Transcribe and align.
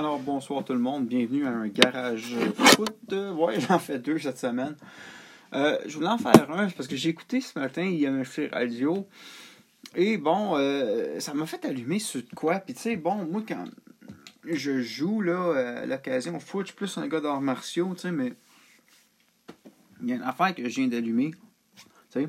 Alors, 0.00 0.18
bonsoir 0.18 0.64
tout 0.64 0.72
le 0.72 0.78
monde. 0.78 1.08
Bienvenue 1.08 1.46
à 1.46 1.50
un 1.50 1.68
garage 1.68 2.34
foot. 2.54 3.12
Ouais, 3.12 3.60
j'en 3.68 3.78
fais 3.78 3.98
deux 3.98 4.18
cette 4.18 4.38
semaine. 4.38 4.74
Euh, 5.52 5.76
je 5.84 5.94
voulais 5.94 6.08
en 6.08 6.16
faire 6.16 6.50
un 6.50 6.70
parce 6.70 6.88
que 6.88 6.96
j'ai 6.96 7.10
écouté 7.10 7.42
ce 7.42 7.58
matin 7.58 7.82
IMF 7.82 8.40
Radio. 8.50 9.06
Et 9.94 10.16
bon, 10.16 10.56
euh, 10.56 11.20
ça 11.20 11.34
m'a 11.34 11.44
fait 11.44 11.62
allumer 11.66 11.98
sur 11.98 12.22
quoi. 12.34 12.60
Puis 12.60 12.72
tu 12.72 12.80
sais, 12.80 12.96
bon, 12.96 13.26
moi, 13.26 13.42
quand 13.46 13.66
je 14.46 14.80
joue 14.80 15.20
là, 15.20 15.82
à 15.82 15.84
l'occasion 15.84 16.40
foot, 16.40 16.62
je 16.62 16.66
suis 16.68 16.76
plus 16.76 16.96
un 16.96 17.06
gars 17.06 17.20
d'arts 17.20 17.42
martiaux, 17.42 17.92
tu 17.92 18.00
sais, 18.00 18.10
mais 18.10 18.32
il 20.00 20.08
y 20.08 20.12
a 20.12 20.16
une 20.16 20.22
affaire 20.22 20.54
que 20.54 20.66
je 20.66 20.76
viens 20.76 20.88
d'allumer. 20.88 21.32
Tu 22.10 22.22
sais, 22.22 22.28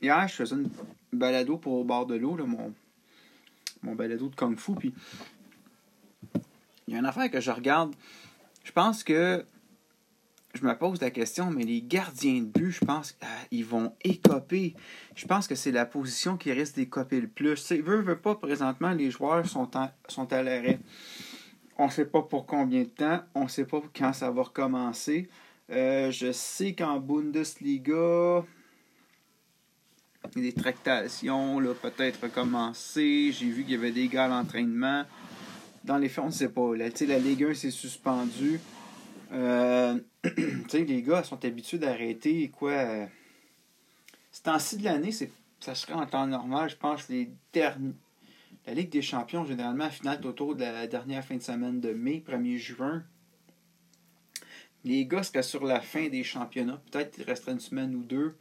hier, 0.00 0.26
je 0.28 0.32
faisais 0.32 0.56
une 0.56 0.70
balado 1.12 1.58
pour 1.58 1.74
au 1.74 1.84
bord 1.84 2.06
de 2.06 2.14
l'eau, 2.14 2.38
mon, 2.46 2.72
mon 3.82 3.94
balado 3.94 4.30
de 4.30 4.34
Kung 4.34 4.58
Fu. 4.58 4.72
Puis 4.76 4.94
il 6.86 6.94
y 6.94 6.96
a 6.96 7.00
une 7.00 7.06
affaire 7.06 7.30
que 7.30 7.40
je 7.40 7.50
regarde. 7.50 7.94
Je 8.64 8.72
pense 8.72 9.02
que 9.04 9.44
je 10.54 10.64
me 10.64 10.76
pose 10.76 11.00
la 11.00 11.10
question, 11.10 11.50
mais 11.50 11.64
les 11.64 11.82
gardiens 11.82 12.40
de 12.40 12.46
but, 12.46 12.70
je 12.70 12.84
pense 12.84 13.16
qu'ils 13.50 13.64
vont 13.64 13.94
écoper. 14.02 14.74
Je 15.14 15.26
pense 15.26 15.46
que 15.46 15.54
c'est 15.54 15.70
la 15.70 15.86
position 15.86 16.36
qui 16.36 16.52
risque 16.52 16.76
d'écoper 16.76 17.20
le 17.20 17.28
plus. 17.28 17.62
Tu 17.64 17.82
veut, 17.82 18.00
veut 18.00 18.18
pas, 18.18 18.34
présentement, 18.34 18.92
les 18.92 19.10
joueurs 19.10 19.46
sont, 19.46 19.70
sont 20.08 20.32
à 20.32 20.42
l'arrêt. 20.42 20.80
On 21.78 21.86
ne 21.86 21.90
sait 21.90 22.06
pas 22.06 22.22
pour 22.22 22.46
combien 22.46 22.82
de 22.82 22.88
temps. 22.88 23.20
On 23.34 23.44
ne 23.44 23.48
sait 23.48 23.66
pas 23.66 23.82
quand 23.94 24.12
ça 24.12 24.30
va 24.30 24.42
recommencer. 24.42 25.28
Euh, 25.70 26.10
je 26.10 26.32
sais 26.32 26.74
qu'en 26.74 27.00
Bundesliga, 27.00 28.44
des 30.34 30.52
tractations, 30.52 31.60
peut-être 31.82 32.22
recommencer. 32.22 33.30
J'ai 33.32 33.50
vu 33.50 33.62
qu'il 33.62 33.72
y 33.72 33.76
avait 33.76 33.92
des 33.92 34.08
gars 34.08 34.24
à 34.24 34.28
l'entraînement 34.28 35.04
dans 35.86 35.98
les 35.98 36.08
faits, 36.08 36.24
on 36.24 36.28
ne 36.28 36.32
sait 36.32 36.48
pas. 36.48 36.74
Là, 36.74 36.88
la 37.00 37.18
Ligue 37.18 37.44
1 37.44 37.54
s'est 37.54 37.70
suspendue. 37.70 38.60
Euh, 39.32 39.98
les 40.72 41.02
gars 41.02 41.22
sont 41.22 41.42
habitués 41.44 41.78
d'arrêter 41.78 42.48
quoi. 42.50 42.72
Euh, 42.72 43.06
ce 44.30 44.42
temps-ci 44.42 44.76
de 44.76 44.84
l'année, 44.84 45.12
ça 45.12 45.74
serait 45.74 45.94
en 45.94 46.06
temps 46.06 46.26
normal, 46.26 46.68
je 46.68 46.76
pense, 46.76 47.08
les 47.08 47.30
derniers. 47.52 47.94
La 48.66 48.74
Ligue 48.74 48.90
des 48.90 49.00
champions, 49.00 49.44
généralement, 49.44 49.88
finale 49.88 50.24
autour 50.26 50.56
de 50.56 50.64
la 50.64 50.86
dernière 50.86 51.24
fin 51.24 51.36
de 51.36 51.42
semaine 51.42 51.80
de 51.80 51.92
mai, 51.92 52.22
1er 52.26 52.58
juin. 52.58 53.04
Les 54.84 55.06
gars 55.06 55.22
seraient 55.22 55.42
sur 55.42 55.64
la 55.64 55.80
fin 55.80 56.08
des 56.08 56.22
championnats. 56.22 56.82
Peut-être 56.90 57.12
qu'il 57.12 57.24
resterait 57.24 57.52
une 57.52 57.60
semaine 57.60 57.94
ou 57.94 58.02
deux. 58.02 58.36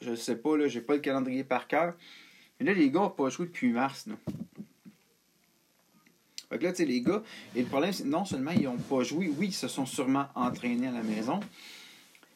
Je 0.00 0.10
ne 0.10 0.16
sais 0.16 0.36
pas, 0.36 0.56
là, 0.56 0.68
j'ai 0.68 0.80
pas 0.80 0.94
le 0.94 1.00
calendrier 1.00 1.44
par 1.44 1.68
cœur. 1.68 1.94
Mais 2.58 2.66
là, 2.66 2.72
les 2.72 2.90
gars 2.90 3.00
n'ont 3.00 3.10
pas 3.10 3.28
joué 3.28 3.46
depuis 3.46 3.70
mars. 3.70 4.06
Là. 4.06 4.14
Fait 6.48 6.58
que 6.58 6.64
là, 6.64 6.70
tu 6.70 6.78
sais, 6.78 6.84
les 6.84 7.00
gars, 7.00 7.22
et 7.54 7.62
le 7.62 7.66
problème, 7.66 7.92
c'est 7.92 8.04
non 8.04 8.24
seulement 8.24 8.52
ils 8.52 8.64
n'ont 8.64 8.76
pas 8.76 9.02
joué, 9.02 9.30
oui, 9.36 9.48
ils 9.48 9.54
se 9.54 9.68
sont 9.68 9.86
sûrement 9.86 10.26
entraînés 10.34 10.86
à 10.86 10.92
la 10.92 11.02
maison, 11.02 11.40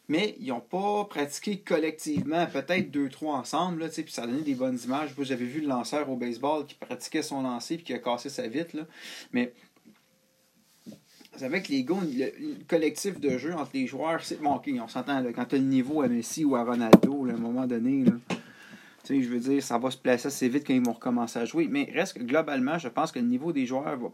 mais 0.09 0.35
ils 0.41 0.49
n'ont 0.49 0.61
pas 0.61 1.05
pratiqué 1.05 1.59
collectivement, 1.61 2.45
peut-être 2.47 2.91
deux, 2.91 3.09
trois 3.09 3.37
ensemble, 3.37 3.83
là, 3.83 3.89
puis 3.89 4.05
ça 4.09 4.25
a 4.25 4.27
donné 4.27 4.43
des 4.43 4.55
bonnes 4.55 4.79
images. 4.85 5.11
J'avais 5.21 5.45
vu 5.45 5.61
le 5.61 5.69
lanceur 5.69 6.11
au 6.11 6.17
baseball 6.17 6.67
qui 6.67 6.75
pratiquait 6.75 7.23
son 7.23 7.43
lancer 7.43 7.77
puis 7.77 7.85
qui 7.85 7.95
a 7.95 7.99
cassé 7.99 8.29
sa 8.29 8.49
vitre, 8.49 8.77
là. 8.77 8.87
mais 9.33 9.53
c'est 11.37 11.45
avec 11.45 11.69
les 11.69 11.85
gars, 11.85 11.95
le, 12.03 12.65
collectif 12.67 13.21
de 13.21 13.39
jeu 13.39 13.55
entre 13.55 13.71
les 13.75 13.87
joueurs, 13.87 14.23
c'est 14.25 14.43
bon, 14.43 14.61
on 14.83 14.89
s'entend, 14.89 15.23
quand 15.33 15.45
tu 15.45 15.55
as 15.55 15.59
le 15.59 15.65
niveau 15.65 16.03
à 16.03 16.09
Messi 16.09 16.45
ou 16.45 16.57
à 16.57 16.65
Ronaldo, 16.65 17.27
à 17.27 17.33
un 17.33 17.37
moment 17.37 17.67
donné, 17.67 18.05
là, 18.05 18.13
je 19.09 19.29
veux 19.29 19.41
dire, 19.41 19.63
ça 19.63 19.79
va 19.79 19.91
se 19.91 19.97
placer 19.97 20.29
assez 20.29 20.49
vite 20.49 20.67
quand 20.67 20.75
ils 20.75 20.85
vont 20.85 20.93
recommencer 20.93 21.39
à 21.39 21.45
jouer. 21.45 21.69
Mais 21.69 21.91
reste 21.93 22.19
que 22.19 22.23
globalement, 22.23 22.79
je 22.79 22.89
pense 22.89 23.13
que 23.13 23.19
le 23.19 23.27
niveau 23.27 23.53
des 23.53 23.67
joueurs 23.67 23.97
va. 23.97 24.09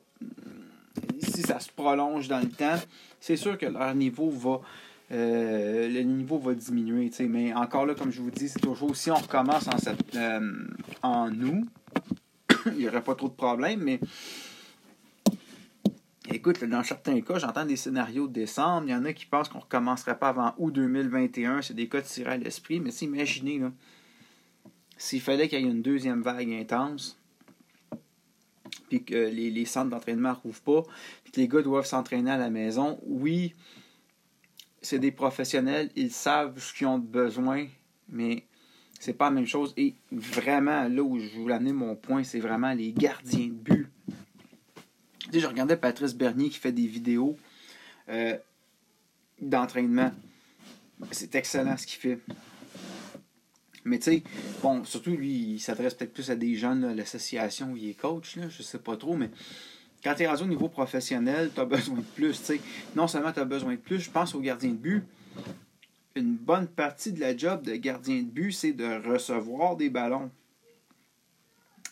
Si 1.20 1.42
ça 1.42 1.60
se 1.60 1.70
prolonge 1.70 2.28
dans 2.28 2.40
le 2.40 2.48
temps, 2.48 2.78
c'est 3.20 3.36
sûr 3.36 3.58
que 3.58 3.66
leur 3.66 3.94
niveau 3.94 4.30
va. 4.30 4.60
Euh, 5.12 5.88
le 5.88 6.00
niveau 6.02 6.38
va 6.38 6.54
diminuer. 6.54 7.10
Mais 7.28 7.54
encore 7.54 7.86
là, 7.86 7.94
comme 7.94 8.10
je 8.10 8.20
vous 8.20 8.30
dis, 8.30 8.48
c'est 8.48 8.60
toujours 8.60 8.96
si 8.96 9.10
on 9.10 9.14
recommence 9.14 9.68
en, 9.68 9.76
euh, 10.16 10.40
août, 11.04 11.68
il 12.66 12.72
n'y 12.72 12.88
aurait 12.88 13.02
pas 13.02 13.14
trop 13.14 13.28
de 13.28 13.34
problèmes, 13.34 13.80
mais. 13.80 14.00
Écoute, 16.28 16.64
dans 16.64 16.82
certains 16.82 17.20
cas, 17.20 17.38
j'entends 17.38 17.64
des 17.64 17.76
scénarios 17.76 18.26
de 18.26 18.32
décembre. 18.32 18.88
Il 18.88 18.90
y 18.90 18.94
en 18.94 19.04
a 19.04 19.12
qui 19.12 19.26
pensent 19.26 19.48
qu'on 19.48 19.58
ne 19.58 19.62
recommencerait 19.62 20.18
pas 20.18 20.30
avant 20.30 20.54
août 20.58 20.72
2021. 20.72 21.62
C'est 21.62 21.74
des 21.74 21.88
cas 21.88 22.02
tirés 22.02 22.32
à 22.32 22.36
l'esprit. 22.36 22.80
Mais 22.80 22.90
imaginez, 22.90 23.60
là, 23.60 23.70
s'il 24.96 25.20
fallait 25.20 25.48
qu'il 25.48 25.60
y 25.60 25.64
ait 25.64 25.70
une 25.70 25.82
deuxième 25.82 26.22
vague 26.22 26.52
intense, 26.52 27.18
puis 28.88 29.04
que 29.04 29.14
les, 29.14 29.64
centres 29.64 29.90
d'entraînement 29.90 30.30
ne 30.30 30.34
rouvrent 30.34 30.60
pas, 30.60 30.82
puis 31.24 31.32
que 31.32 31.40
les 31.40 31.48
gars 31.48 31.62
doivent 31.62 31.86
s'entraîner 31.86 32.30
à 32.30 32.36
la 32.36 32.50
maison, 32.50 32.98
oui, 33.04 33.54
c'est 34.82 34.98
des 34.98 35.12
professionnels, 35.12 35.90
ils 35.96 36.12
savent 36.12 36.58
ce 36.58 36.72
qu'ils 36.72 36.86
ont 36.86 36.98
besoin, 36.98 37.66
mais 38.08 38.44
c'est 39.00 39.12
pas 39.12 39.26
la 39.26 39.32
même 39.32 39.46
chose. 39.46 39.74
Et 39.76 39.94
vraiment, 40.12 40.88
là 40.88 41.02
où 41.02 41.18
je 41.18 41.38
voulais 41.38 41.54
amener 41.54 41.72
mon 41.72 41.96
point, 41.96 42.24
c'est 42.24 42.40
vraiment 42.40 42.72
les 42.72 42.92
gardiens 42.92 43.48
de 43.48 43.52
but. 43.52 43.88
Tu 45.18 45.32
sais, 45.32 45.40
je 45.40 45.46
regardais 45.46 45.76
Patrice 45.76 46.14
Bernier 46.14 46.48
qui 46.48 46.58
fait 46.58 46.72
des 46.72 46.86
vidéos 46.86 47.36
euh, 48.08 48.36
d'entraînement. 49.40 50.12
C'est 51.10 51.34
excellent 51.34 51.76
ce 51.76 51.86
qu'il 51.86 51.98
fait. 51.98 52.20
Mais 53.86 53.98
tu 53.98 54.04
sais, 54.10 54.22
bon, 54.62 54.84
surtout 54.84 55.12
lui, 55.12 55.54
il 55.54 55.60
s'adresse 55.60 55.94
peut-être 55.94 56.12
plus 56.12 56.28
à 56.30 56.34
des 56.34 56.56
jeunes 56.56 56.92
l'association 56.94 57.72
où 57.72 57.76
il 57.76 57.90
est 57.90 57.94
coach, 57.94 58.34
là, 58.36 58.48
je 58.48 58.62
sais 58.62 58.80
pas 58.80 58.96
trop, 58.96 59.14
mais 59.16 59.30
quand 60.02 60.12
tu 60.14 60.24
es 60.24 60.26
rendu 60.26 60.42
au 60.42 60.46
niveau 60.46 60.68
professionnel, 60.68 61.52
tu 61.54 61.60
as 61.60 61.64
besoin 61.76 61.98
de 61.98 62.02
plus. 62.02 62.34
sais. 62.34 62.60
Non 62.96 63.06
seulement 63.06 63.32
tu 63.32 63.38
as 63.38 63.44
besoin 63.44 63.72
de 63.72 63.78
plus, 63.78 64.00
je 64.00 64.10
pense 64.10 64.34
au 64.34 64.40
gardien 64.40 64.70
de 64.70 64.74
but. 64.74 65.04
Une 66.16 66.34
bonne 66.34 66.66
partie 66.66 67.12
de 67.12 67.20
la 67.20 67.36
job 67.36 67.62
de 67.62 67.76
gardien 67.76 68.16
de 68.16 68.28
but, 68.28 68.50
c'est 68.52 68.72
de 68.72 69.08
recevoir 69.08 69.76
des 69.76 69.88
ballons. 69.88 70.30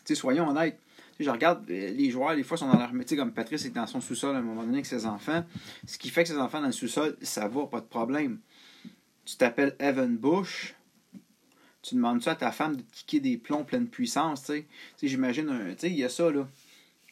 sais, 0.03 0.15
soyons 0.15 0.49
honnêtes. 0.49 0.77
je 1.17 1.29
regarde 1.29 1.63
euh, 1.69 1.91
les 1.91 2.09
joueurs, 2.09 2.35
des 2.35 2.43
fois, 2.43 2.57
sont 2.57 2.67
dans 2.67 2.77
leur 2.77 2.91
métier, 2.91 3.15
comme 3.15 3.31
Patrice 3.31 3.63
est 3.65 3.69
dans 3.69 3.87
son 3.87 4.01
sous-sol 4.01 4.35
à 4.35 4.39
un 4.39 4.41
moment 4.41 4.63
donné 4.63 4.79
avec 4.79 4.85
ses 4.85 5.05
enfants. 5.05 5.45
Ce 5.87 5.97
qui 5.97 6.09
fait 6.09 6.23
que 6.23 6.29
ses 6.29 6.37
enfants 6.39 6.59
dans 6.59 6.67
le 6.67 6.73
sous-sol, 6.73 7.15
ça 7.21 7.47
va, 7.47 7.67
pas 7.67 7.79
de 7.79 7.85
problème. 7.85 8.39
Tu 9.23 9.37
t'appelles 9.37 9.75
Evan 9.79 10.17
Bush, 10.17 10.75
tu 11.85 11.95
demandes 11.95 12.21
ça 12.23 12.31
à 12.31 12.35
ta 12.35 12.51
femme 12.51 12.77
de 12.77 12.83
kicker 12.91 13.19
des 13.19 13.37
plombs 13.37 13.63
pleine 13.63 13.87
puissance, 13.87 14.43
tu 14.43 14.53
sais. 14.53 14.65
J'imagine, 15.03 15.47
tu 15.47 15.75
sais, 15.77 15.89
il 15.89 15.97
y 15.97 16.03
a 16.03 16.09
ça, 16.09 16.31
là. 16.31 16.47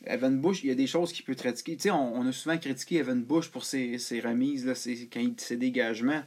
Evan 0.05 0.41
Bush, 0.41 0.63
il 0.63 0.67
y 0.67 0.71
a 0.71 0.75
des 0.75 0.87
choses 0.87 1.13
qu'il 1.13 1.23
peut 1.23 1.35
critiquer. 1.35 1.75
Tu 1.75 1.83
sais, 1.83 1.91
on, 1.91 2.25
a 2.25 2.31
souvent 2.31 2.57
critiqué 2.57 2.97
Evan 2.97 3.21
Bush 3.21 3.49
pour 3.49 3.63
ses, 3.63 3.99
ses 3.99 4.19
remises, 4.19 4.65
là, 4.65 4.75
ses, 4.75 5.07
quand 5.07 5.19
il, 5.19 5.35
ses 5.37 5.57
dégagements. 5.57 6.23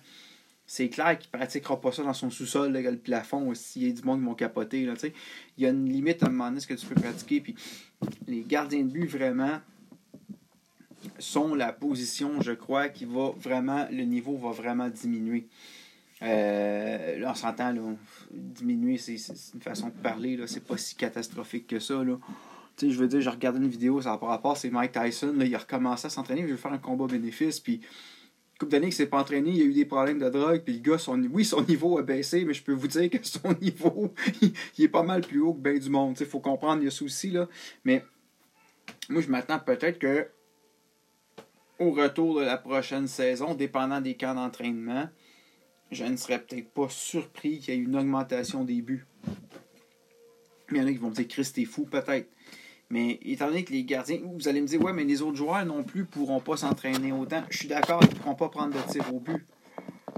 C'est 0.64 0.88
clair 0.88 1.18
qu'il 1.18 1.28
ne 1.32 1.38
pratiquera 1.38 1.80
pas 1.80 1.92
ça 1.92 2.02
dans 2.02 2.14
son 2.14 2.30
sous-sol, 2.30 2.72
le 2.72 2.96
plafond, 2.96 3.52
s'il 3.54 3.86
y 3.86 3.90
a 3.90 3.92
du 3.92 4.02
monde 4.02 4.20
qui 4.20 4.26
vont 4.26 4.34
capoter. 4.34 4.84
Là, 4.84 4.94
tu 4.94 5.00
sais. 5.00 5.12
il 5.58 5.64
y 5.64 5.66
a 5.66 5.70
une 5.70 5.88
limite 5.88 6.22
à 6.22 6.26
un 6.26 6.30
moment 6.30 6.48
donné 6.48 6.60
ce 6.60 6.66
que 6.66 6.74
tu 6.74 6.86
peux 6.86 6.94
pratiquer. 6.94 7.40
Puis 7.40 7.54
les 8.28 8.42
gardiens 8.42 8.82
de 8.82 8.90
but, 8.90 9.06
vraiment, 9.06 9.60
sont 11.18 11.54
la 11.54 11.72
position, 11.72 12.40
je 12.40 12.52
crois, 12.52 12.88
qui 12.88 13.04
va 13.04 13.32
vraiment, 13.38 13.86
le 13.90 14.04
niveau 14.04 14.36
va 14.36 14.50
vraiment 14.50 14.88
diminuer. 14.88 15.46
Euh, 16.22 17.18
là, 17.18 17.30
on 17.30 17.34
s'entend, 17.34 17.74
diminuer, 18.30 18.96
c'est 18.98 19.16
une 19.54 19.60
façon 19.60 19.88
de 19.88 20.02
parler, 20.02 20.38
c'est 20.46 20.64
pas 20.64 20.76
si 20.76 20.94
catastrophique 20.94 21.66
que 21.66 21.78
ça. 21.78 22.02
Là. 22.02 22.18
Tu 22.76 22.86
sais, 22.86 22.92
je 22.92 22.98
veux 22.98 23.08
dire, 23.08 23.20
j'ai 23.20 23.30
regardé 23.30 23.58
une 23.58 23.68
vidéo, 23.68 24.00
ça 24.00 24.16
par 24.18 24.30
rapport, 24.30 24.56
c'est 24.56 24.70
Mike 24.70 24.92
Tyson, 24.92 25.34
là, 25.36 25.44
il 25.44 25.54
a 25.54 25.58
recommencé 25.58 26.06
à 26.06 26.10
s'entraîner, 26.10 26.42
il 26.42 26.46
veut 26.46 26.56
faire 26.56 26.72
un 26.72 26.78
combat 26.78 27.06
bénéfice, 27.06 27.60
puis 27.60 27.80
couple 28.58 28.72
d'années 28.72 28.86
qu'il 28.86 28.94
s'est 28.94 29.06
pas 29.06 29.18
entraîné, 29.18 29.50
il 29.50 29.62
a 29.62 29.64
eu 29.64 29.72
des 29.72 29.84
problèmes 29.84 30.18
de 30.18 30.28
drogue, 30.30 30.62
puis 30.64 30.74
le 30.74 30.80
gars, 30.80 30.98
son, 30.98 31.22
oui, 31.24 31.44
son 31.44 31.62
niveau 31.62 31.98
a 31.98 32.02
baissé, 32.02 32.44
mais 32.44 32.54
je 32.54 32.62
peux 32.62 32.72
vous 32.72 32.88
dire 32.88 33.10
que 33.10 33.18
son 33.22 33.54
niveau, 33.60 34.14
il, 34.40 34.84
est 34.84 34.88
pas 34.88 35.02
mal 35.02 35.20
plus 35.20 35.40
haut 35.40 35.52
que 35.52 35.60
bien 35.60 35.78
du 35.78 35.90
monde. 35.90 36.16
Il 36.18 36.26
faut 36.26 36.40
comprendre, 36.40 36.86
a 36.86 36.90
souci, 36.90 37.30
là. 37.30 37.48
Mais 37.84 38.04
moi, 39.08 39.20
je 39.20 39.28
m'attends 39.28 39.58
peut-être 39.58 39.98
que 39.98 40.28
au 41.78 41.90
retour 41.90 42.40
de 42.40 42.44
la 42.44 42.56
prochaine 42.56 43.06
saison, 43.06 43.54
dépendant 43.54 44.00
des 44.00 44.14
camps 44.14 44.34
d'entraînement, 44.34 45.08
je 45.90 46.04
ne 46.04 46.16
serais 46.16 46.40
peut-être 46.40 46.70
pas 46.70 46.88
surpris 46.88 47.58
qu'il 47.58 47.74
y 47.74 47.76
ait 47.76 47.80
une 47.80 47.96
augmentation 47.96 48.64
des 48.64 48.82
buts. 48.82 49.06
Il 50.70 50.78
y 50.78 50.80
en 50.80 50.86
a 50.86 50.92
qui 50.92 50.98
vont 50.98 51.10
me 51.10 51.14
dire, 51.14 51.28
Chris, 51.28 51.50
t'es 51.54 51.64
fou, 51.64 51.84
peut-être. 51.84 52.28
Mais 52.90 53.18
étant 53.22 53.48
donné 53.48 53.64
que 53.64 53.72
les 53.72 53.84
gardiens, 53.84 54.20
vous 54.22 54.48
allez 54.48 54.60
me 54.60 54.66
dire, 54.66 54.80
ouais, 54.82 54.92
mais 54.92 55.04
les 55.04 55.22
autres 55.22 55.36
joueurs 55.36 55.64
non 55.64 55.82
plus 55.82 56.04
pourront 56.04 56.40
pas 56.40 56.56
s'entraîner 56.56 57.12
autant. 57.12 57.42
Je 57.50 57.58
suis 57.58 57.68
d'accord, 57.68 58.00
ils 58.02 58.14
ne 58.14 58.20
pourront 58.20 58.34
pas 58.34 58.48
prendre 58.48 58.74
de 58.74 58.92
tir 58.92 59.12
au 59.12 59.20
but. 59.20 59.44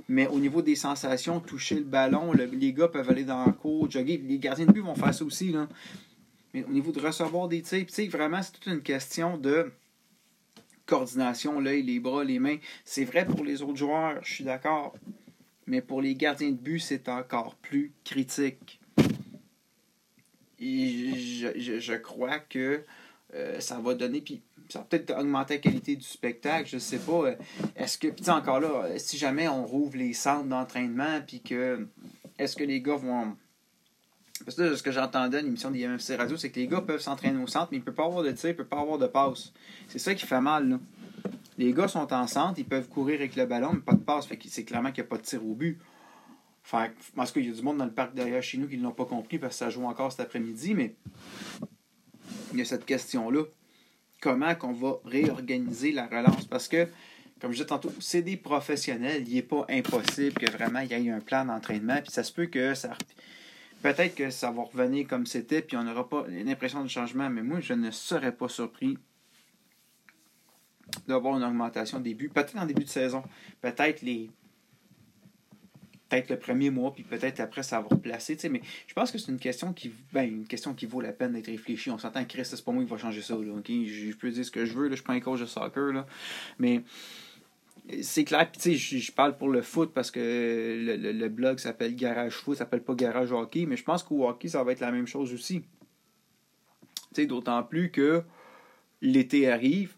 Mais 0.09 0.26
au 0.26 0.38
niveau 0.38 0.62
des 0.62 0.75
sensations, 0.75 1.41
toucher 1.41 1.76
le 1.76 1.85
ballon, 1.85 2.32
les 2.32 2.73
gars 2.73 2.88
peuvent 2.88 3.11
aller 3.11 3.25
dans 3.25 3.44
la 3.44 3.53
cour, 3.53 3.91
jogger. 3.91 4.17
Les 4.19 4.38
gardiens 4.38 4.67
de 4.67 4.73
but 4.73 4.81
vont 4.81 4.94
faire 4.94 5.12
ça 5.12 5.25
aussi. 5.25 5.53
Là. 5.53 5.69
Mais 6.55 6.64
au 6.64 6.71
niveau 6.71 6.93
de 6.93 7.00
recevoir 7.00 7.49
des 7.49 7.61
tirs, 7.61 7.87
vraiment, 8.11 8.43
c'est 8.43 8.53
toute 8.53 8.67
une 8.67 8.82
question 8.82 9.37
de 9.37 9.71
coordination, 10.87 11.61
l'œil, 11.61 11.82
les 11.82 12.00
bras, 12.00 12.25
les 12.25 12.38
mains. 12.38 12.56
C'est 12.85 13.05
vrai 13.05 13.26
pour 13.26 13.44
les 13.44 13.61
autres 13.62 13.76
joueurs, 13.76 14.19
je 14.23 14.35
suis 14.35 14.44
d'accord 14.44 14.94
mais 15.69 15.82
pour 15.82 16.00
les 16.00 16.15
gardiens 16.15 16.50
de 16.50 16.56
but, 16.56 16.81
c'est 16.81 17.09
encore 17.09 17.55
plus 17.56 17.93
critique. 18.05 18.81
Et 20.59 21.15
je, 21.79 21.94
crois 21.94 22.41
que 22.41 22.82
euh, 23.35 23.61
ça 23.61 23.79
va 23.79 23.94
donner. 23.94 24.20
Puis 24.20 24.43
ça 24.69 24.81
va 24.81 24.87
peut-être 24.87 25.17
augmenter 25.17 25.55
la 25.55 25.61
qualité 25.61 25.94
du 25.94 26.05
spectacle, 26.05 26.69
je 26.69 26.79
sais 26.79 26.99
pas. 26.99 27.35
Est-ce 27.76 27.99
que, 27.99 28.09
puis 28.09 28.29
encore 28.31 28.61
là, 28.61 28.88
si 28.97 29.17
jamais 29.19 29.47
on 29.47 29.65
rouvre 29.65 29.97
les 29.97 30.15
centres 30.15 30.47
d'entraînement, 30.49 31.20
puis 31.26 31.41
que, 31.41 31.87
est-ce 32.38 32.56
que 32.56 32.64
les 32.64 32.81
gars 32.81 32.97
vont. 32.97 33.37
Parce 34.44 34.56
que 34.56 34.75
ce 34.75 34.82
que 34.82 34.93
j'entendais 34.93 35.38
à 35.38 35.43
l'émission 35.43 35.71
des 35.71 35.87
MFC 35.87 36.17
Radio, 36.17 36.37
c'est 36.37 36.50
que 36.50 36.61
les 36.61 36.67
gars 36.67 36.81
peuvent 36.81 37.00
s'entraîner 37.00 37.43
au 37.43 37.47
centre, 37.47 37.69
mais 37.71 37.79
il 37.79 37.81
ne 37.81 37.85
peut 37.85 37.94
pas 37.94 38.06
avoir 38.06 38.23
de 38.23 38.31
tir, 38.32 38.50
il 38.50 38.53
ne 38.53 38.59
peut 38.59 38.64
pas 38.64 38.81
avoir 38.81 38.99
de 38.99 39.06
passe. 39.06 39.53
C'est 39.88 39.99
ça 39.99 40.14
qui 40.14 40.26
fait 40.26 40.41
mal, 40.41 40.69
là. 40.69 40.79
Les 41.59 41.73
gars 41.73 41.89
sont 41.89 42.13
en 42.13 42.27
centre, 42.29 42.59
ils 42.59 42.65
peuvent 42.65 42.89
courir 42.89 43.17
avec 43.17 43.35
le 43.35 43.45
ballon, 43.45 43.73
mais 43.75 43.81
pas 43.81 43.95
de 43.95 43.99
passe. 43.99 44.27
Fait 44.27 44.37
que 44.37 44.49
c'est 44.49 44.65
clairement 44.65 44.93
qu'il 44.93 45.03
n'y 45.03 45.09
a 45.09 45.11
pas 45.11 45.19
de 45.19 45.23
tir 45.23 45.45
au 45.45 45.55
but. 45.55 45.79
Fait 46.63 46.93
parce 47.17 47.33
qu'il 47.33 47.47
y 47.47 47.51
a 47.51 47.53
du 47.53 47.63
monde 47.63 47.79
dans 47.79 47.85
le 47.85 47.93
parc 47.93 48.15
derrière 48.15 48.43
chez 48.43 48.59
nous 48.59 48.69
qui 48.69 48.79
ne 48.79 48.85
l'ont 48.85 48.93
pas 48.93 49.07
compris 49.07 49.39
parce 49.39 49.55
que 49.55 49.59
ça 49.59 49.71
joue 49.71 49.85
encore 49.85 50.13
cet 50.13 50.21
après-midi, 50.21 50.75
mais 50.75 50.95
il 52.53 52.59
y 52.59 52.63
a 52.63 52.65
cette 52.65 52.87
question-là. 52.87 53.43
Comment 54.21 54.55
qu'on 54.55 54.73
va 54.73 55.01
réorganiser 55.05 55.93
la 55.93 56.07
relance? 56.07 56.47
Parce 56.47 56.69
que, 56.69 56.87
comme 57.41 57.51
je 57.51 57.57
disais 57.57 57.67
tantôt, 57.67 57.93
c'est 58.01 58.23
des 58.23 58.37
professionnels. 58.37 59.25
Il 59.27 59.35
n'est 59.35 59.43
pas 59.43 59.67
impossible 59.69 60.35
que 60.35 60.51
vraiment 60.51 60.81
il 60.81 60.91
y 60.91 60.95
ait 60.95 61.11
un 61.11 61.21
plan 61.21 61.45
d'entraînement. 61.45 62.01
Puis 62.03 62.13
ça 62.13 62.23
se 62.23 62.33
peut 62.33 62.47
que 62.47 62.75
ça. 62.75 62.97
Peut-être 63.83 64.15
que 64.15 64.31
ça 64.31 64.51
va 64.51 64.63
revenir 64.63 65.07
comme 65.07 65.27
c'était, 65.27 65.63
puis 65.63 65.77
on 65.77 65.85
n'aura 65.85 66.09
pas 66.09 66.27
l'impression 66.29 66.83
de 66.83 66.89
changement, 66.89 67.31
mais 67.31 67.43
moi, 67.43 67.61
je 67.61 67.75
ne 67.75 67.93
serais 67.93 68.33
pas 68.33 68.49
surpris 68.49 68.99
d'avoir 71.09 71.37
une 71.37 71.45
augmentation 71.45 72.01
début, 72.01 72.29
peut-être 72.29 72.57
en 72.57 72.67
début 72.67 72.85
de 72.85 72.89
saison, 72.89 73.23
peut-être 73.61 74.03
les 74.03 74.31
peut-être 76.09 76.31
le 76.31 76.39
premier 76.39 76.71
mois, 76.71 76.95
puis 76.95 77.03
peut-être 77.03 77.41
après 77.41 77.63
ça 77.63 77.81
va 77.81 77.89
replacer. 77.89 78.37
Mais 78.49 78.63
je 78.87 78.95
pense 78.95 79.11
que 79.11 79.19
c'est 79.19 79.31
une 79.31 79.39
question 79.39 79.73
qui 79.73 79.93
ben, 80.13 80.23
une 80.23 80.47
question 80.47 80.75
qui 80.75 80.87
vaut 80.87 81.01
la 81.01 81.13
peine 81.13 81.33
d'être 81.33 81.47
réfléchie. 81.47 81.91
On 81.91 81.99
s'entend 81.99 82.25
que 82.25 82.29
Chris, 82.29 82.45
c'est 82.45 82.65
pas 82.65 82.73
moi 82.73 82.83
qui 82.83 82.91
va 82.91 82.97
changer 82.97 83.23
ça. 83.23 83.35
Je, 83.37 84.17
peux 84.17 84.31
dire 84.31 84.45
ce 84.45 84.51
que 84.51 84.65
je 84.65 84.75
veux, 84.75 84.89
là, 84.89 84.97
je 84.97 85.03
pas 85.03 85.13
un 85.13 85.21
coach 85.21 85.41
de 85.41 85.47
soccer. 85.47 85.93
Là, 85.93 86.07
mais 86.59 86.83
c'est 88.03 88.25
clair, 88.25 88.51
puis 88.51 88.77
je, 88.77 88.99
je 88.99 89.13
parle 89.13 89.37
pour 89.37 89.49
le 89.49 89.63
foot 89.63 89.93
parce 89.95 90.11
que 90.11 90.21
le, 90.21 91.29
blog 91.29 91.59
s'appelle 91.59 91.95
Garage 91.95 92.35
Foot, 92.35 92.57
ça 92.57 92.65
s'appelle 92.65 92.83
pas 92.83 92.95
Garage 92.95 93.33
Hockey, 93.33 93.67
mais 93.67 93.77
je 93.77 93.85
pense 93.85 94.03
qu'au 94.03 94.29
hockey, 94.29 94.49
ça 94.49 94.63
va 94.63 94.73
être 94.73 94.81
la 94.81 94.93
même 94.93 95.07
chose 95.07 95.33
aussi. 95.33 95.63
D'autant 97.17 97.65
plus 97.65 97.91
que 97.91 98.23
l'été 99.01 99.51
arrive, 99.51 99.97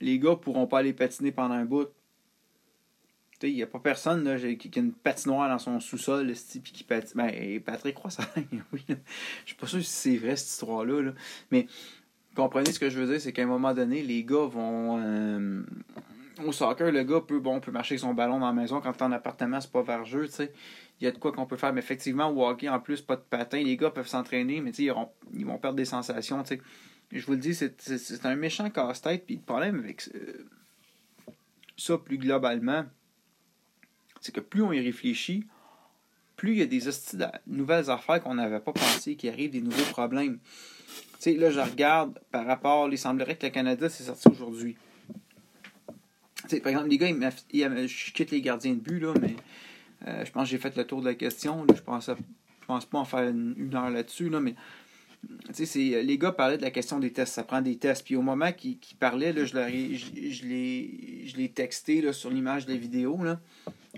les 0.00 0.18
gars 0.18 0.36
pourront 0.36 0.66
pas 0.66 0.78
aller 0.78 0.92
patiner 0.92 1.32
pendant 1.32 1.54
un 1.54 1.64
bout. 1.64 1.88
Il 3.42 3.54
n'y 3.54 3.62
a 3.62 3.66
pas 3.66 3.78
personne 3.78 4.24
là, 4.24 4.38
qui, 4.38 4.70
a 4.74 4.78
une 4.80 4.92
patinoire 4.92 5.50
dans 5.50 5.58
son 5.58 5.78
sous-sol 5.78 6.32
puis 6.62 6.72
qui 6.72 6.84
patine. 6.84 7.12
Ben, 7.16 7.60
Patrick 7.60 7.94
Croix, 7.94 8.10
ça 8.10 8.24
oui. 8.72 8.84
Je 8.88 8.94
suis 9.44 9.56
pas 9.56 9.66
sûr 9.66 9.82
si 9.82 9.90
c'est 9.90 10.16
vrai 10.16 10.36
cette 10.36 10.48
histoire-là. 10.48 11.02
Là. 11.02 11.12
Mais 11.50 11.66
comprenez 12.34 12.72
ce 12.72 12.78
que 12.78 12.88
je 12.88 12.98
veux 12.98 13.06
dire, 13.06 13.20
c'est 13.20 13.32
qu'à 13.32 13.42
un 13.42 13.46
moment 13.46 13.74
donné, 13.74 14.02
les 14.02 14.24
gars 14.24 14.46
vont. 14.46 14.98
Euh, 14.98 15.62
au 16.42 16.52
soccer, 16.52 16.90
le 16.90 17.02
gars 17.02 17.20
peut, 17.20 17.38
bon, 17.38 17.60
peut 17.60 17.70
marcher 17.70 17.98
son 17.98 18.14
ballon 18.14 18.40
dans 18.40 18.46
la 18.46 18.52
maison. 18.52 18.80
Quand 18.80 18.92
t'es 18.92 19.04
en 19.04 19.12
appartement, 19.12 19.60
c'est 19.60 19.70
pas 19.70 19.82
vergeux, 19.82 20.26
tu 20.26 20.34
sais. 20.34 20.52
Il 21.00 21.04
y 21.04 21.06
a 21.06 21.10
de 21.10 21.18
quoi 21.18 21.32
qu'on 21.32 21.44
peut 21.44 21.56
faire. 21.56 21.72
Mais 21.72 21.80
effectivement, 21.80 22.30
au 22.30 22.44
en 22.46 22.80
plus, 22.80 23.02
pas 23.02 23.16
de 23.16 23.22
patin. 23.28 23.62
Les 23.62 23.76
gars 23.76 23.90
peuvent 23.90 24.08
s'entraîner, 24.08 24.60
mais 24.62 24.70
ils, 24.70 24.92
ils 25.34 25.46
vont 25.46 25.58
perdre 25.58 25.76
des 25.76 25.84
sensations, 25.84 26.42
tu 26.42 26.56
sais 26.56 26.60
je 27.20 27.26
vous 27.26 27.32
le 27.32 27.38
dis, 27.38 27.54
c'est 27.54 28.26
un 28.26 28.36
méchant 28.36 28.68
casse-tête. 28.70 29.24
Puis 29.26 29.36
le 29.36 29.42
problème 29.42 29.78
avec 29.78 30.10
euh, 30.14 30.46
ça, 31.76 31.96
plus 31.98 32.18
globalement, 32.18 32.84
c'est 34.20 34.34
que 34.34 34.40
plus 34.40 34.62
on 34.62 34.72
y 34.72 34.80
réfléchit, 34.80 35.46
plus 36.36 36.52
il 36.52 36.58
y 36.58 36.62
a 36.62 36.66
des 36.66 36.80
nouvelles 37.46 37.90
affaires 37.90 38.22
qu'on 38.22 38.34
n'avait 38.34 38.60
pas 38.60 38.72
pensé, 38.72 39.16
qui 39.16 39.28
arrivent, 39.28 39.52
des 39.52 39.60
nouveaux 39.60 39.90
problèmes. 39.90 40.38
Tu 40.38 41.20
sais, 41.20 41.34
là, 41.34 41.50
je 41.50 41.60
regarde 41.60 42.18
par 42.30 42.46
rapport, 42.46 42.88
il 42.90 42.98
semblerait 42.98 43.36
que 43.36 43.46
le 43.46 43.52
Canada 43.52 43.88
s'est 43.88 44.04
sorti 44.04 44.28
aujourd'hui. 44.28 44.76
Tu 46.42 46.48
sais, 46.48 46.60
par 46.60 46.70
exemple, 46.70 46.88
les 46.88 46.98
gars, 46.98 47.08
je 47.08 48.12
quitte 48.12 48.30
les 48.30 48.42
gardiens 48.42 48.74
de 48.74 48.80
but, 48.80 49.00
là, 49.00 49.14
mais 49.20 49.36
euh, 50.06 50.24
je 50.24 50.32
pense 50.32 50.44
que 50.44 50.50
j'ai 50.50 50.58
fait 50.58 50.76
le 50.76 50.84
tour 50.84 51.00
de 51.00 51.06
la 51.06 51.14
question. 51.14 51.64
je 51.74 51.80
pense, 51.80 52.10
je 52.10 52.66
pense 52.66 52.84
pas 52.84 52.98
en 52.98 53.04
faire 53.04 53.28
une, 53.28 53.54
une 53.56 53.74
heure 53.74 53.90
là-dessus, 53.90 54.28
là, 54.28 54.40
mais 54.40 54.54
c'est, 55.52 56.02
les 56.02 56.18
gars 56.18 56.32
parlaient 56.32 56.56
de 56.56 56.62
la 56.62 56.70
question 56.70 56.98
des 56.98 57.12
tests, 57.12 57.34
ça 57.34 57.44
prend 57.44 57.60
des 57.60 57.76
tests. 57.76 58.04
Puis 58.04 58.16
au 58.16 58.22
moment 58.22 58.52
qu'ils 58.52 58.78
parlaient, 58.98 59.34
je, 59.46 59.54
leur 59.54 59.68
l'ai 59.68 61.52
texté 61.54 62.12
sur 62.12 62.30
l'image 62.30 62.66
de 62.66 62.72
la 62.72 62.78
vidéo. 62.78 63.18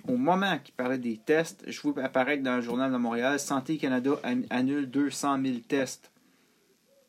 Au 0.06 0.16
moment 0.16 0.58
qu'ils 0.62 0.74
parlaient 0.74 0.98
des 0.98 1.16
tests, 1.16 1.64
je 1.66 1.80
vois 1.80 2.02
apparaître 2.02 2.42
dans 2.42 2.56
le 2.56 2.62
journal 2.62 2.92
de 2.92 2.96
Montréal, 2.96 3.40
Santé 3.40 3.76
Canada 3.76 4.12
annule 4.50 4.88
200 4.90 5.42
000 5.42 5.56
tests. 5.66 6.10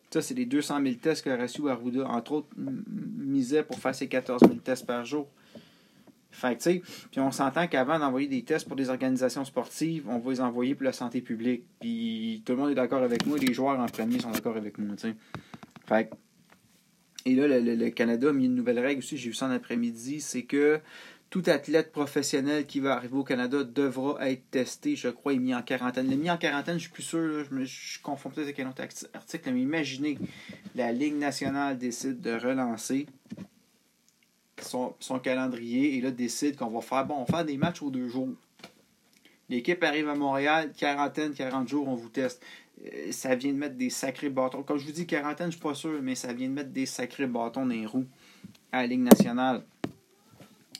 Ça, 0.10 0.22
c'est 0.22 0.34
les 0.34 0.46
200 0.46 0.82
000 0.82 0.96
tests 0.96 1.26
que 1.26 1.30
Rassou 1.30 1.68
Arruda, 1.68 2.08
entre 2.08 2.32
autres, 2.32 2.48
misait 2.56 3.64
pour 3.64 3.78
faire 3.78 3.94
ses 3.94 4.08
14 4.08 4.42
000 4.42 4.56
tests 4.56 4.86
par 4.86 5.06
jour. 5.06 5.28
Fait 6.38 6.56
tu 6.56 6.84
puis 7.10 7.20
on 7.20 7.32
s'entend 7.32 7.66
qu'avant 7.68 7.98
d'envoyer 7.98 8.28
des 8.28 8.44
tests 8.44 8.68
pour 8.68 8.76
des 8.76 8.92
organisations 8.92 9.44
sportives, 9.44 10.08
on 10.08 10.20
va 10.20 10.30
les 10.30 10.40
envoyer 10.40 10.76
pour 10.76 10.84
la 10.84 10.94
santé 10.94 11.20
publique. 11.22 11.64
Puis 11.80 12.44
tout 12.46 12.54
le 12.54 12.60
monde 12.60 12.70
est 12.70 12.76
d'accord 12.76 13.02
avec 13.02 13.26
moi, 13.26 13.40
les 13.40 13.54
joueurs 13.54 13.80
en 13.80 13.88
premier 13.88 14.20
sont 14.20 14.30
d'accord 14.30 14.56
avec 14.56 14.78
moi, 14.78 14.96
tu 14.96 15.16
Fait 15.88 16.12
et 17.26 17.36
là, 17.36 17.48
le, 17.48 17.90
Canada 17.90 18.30
a 18.30 18.34
mis 18.34 18.46
une 18.46 18.56
nouvelle 18.56 18.80
règle 18.80 19.00
aussi, 19.00 19.18
j'ai 19.18 19.30
vu 19.30 19.36
ça 19.36 19.48
en 19.48 19.52
après-midi, 19.52 20.22
c'est 20.22 20.44
que 20.44 20.80
tout 21.30 21.44
athlète 21.48 21.92
professionnel 21.92 22.66
qui 22.66 22.80
va 22.80 22.94
arriver 22.94 23.18
au 23.18 23.24
Canada 23.24 23.66
devra 23.66 24.30
être 24.30 24.50
testé, 24.50 24.96
je 24.96 25.10
crois, 25.10 25.34
et 25.34 25.40
mis 25.40 25.54
en 25.54 25.62
quarantaine. 25.62 26.10
Le 26.10 26.16
mis 26.16 26.32
en 26.32 26.38
quarantaine, 26.38 26.76
je 26.76 26.84
suis 26.84 26.92
plus 26.92 27.04
sûr, 27.04 27.44
je 27.44 27.54
me 27.54 27.66
je 27.66 28.00
confonds 28.02 28.30
peut-être 28.30 28.46
avec 28.46 28.60
un 28.62 28.70
autre 28.70 28.82
article, 29.14 29.52
mais 29.52 29.62
imaginez, 29.62 30.18
la 30.76 30.94
Ligue 30.94 31.16
nationale 31.16 31.78
décide 31.78 32.22
de 32.22 32.32
relancer 32.32 33.08
son, 34.62 35.20
calendrier 35.22 35.98
et 35.98 36.02
là 36.02 36.12
décide 36.12 36.56
qu'on 36.56 36.68
va 36.68 36.82
faire 36.82 37.06
bon, 37.06 37.16
on 37.16 37.24
va 37.24 37.38
faire 37.38 37.46
des 37.46 37.58
matchs 37.58 37.82
aux 37.82 37.92
deux 37.92 38.08
jours. 38.08 38.30
L'équipe 39.50 39.82
arrive 39.84 40.10
à 40.10 40.16
Montréal, 40.16 40.74
quarantaine, 40.76 41.34
40 41.34 41.68
jours, 41.68 41.88
on 41.88 41.96
vous 41.96 42.10
teste. 42.10 42.44
Euh, 42.84 43.12
ça 43.12 43.36
vient 43.36 43.54
de 43.54 43.58
mettre 43.58 43.76
des 43.76 43.90
sacrés 43.90 44.30
bâtons. 44.30 44.62
Comme 44.64 44.78
je 44.78 44.86
vous 44.86 44.92
dis, 44.92 45.08
quarantaine, 45.08 45.48
je 45.48 45.58
suis 45.58 45.62
pas 45.62 45.74
sûr, 45.74 46.02
mais 46.02 46.16
ça 46.16 46.34
vient 46.34 46.50
de 46.50 46.54
mettre 46.54 46.72
des 46.72 46.86
sacrés 46.86 47.28
bâtons 47.28 47.66
dans 47.66 47.72
les 47.72 47.86
roues 47.86 48.08
à 48.72 48.82
la 48.82 48.88
Ligue 48.88 49.02
nationale. 49.02 49.64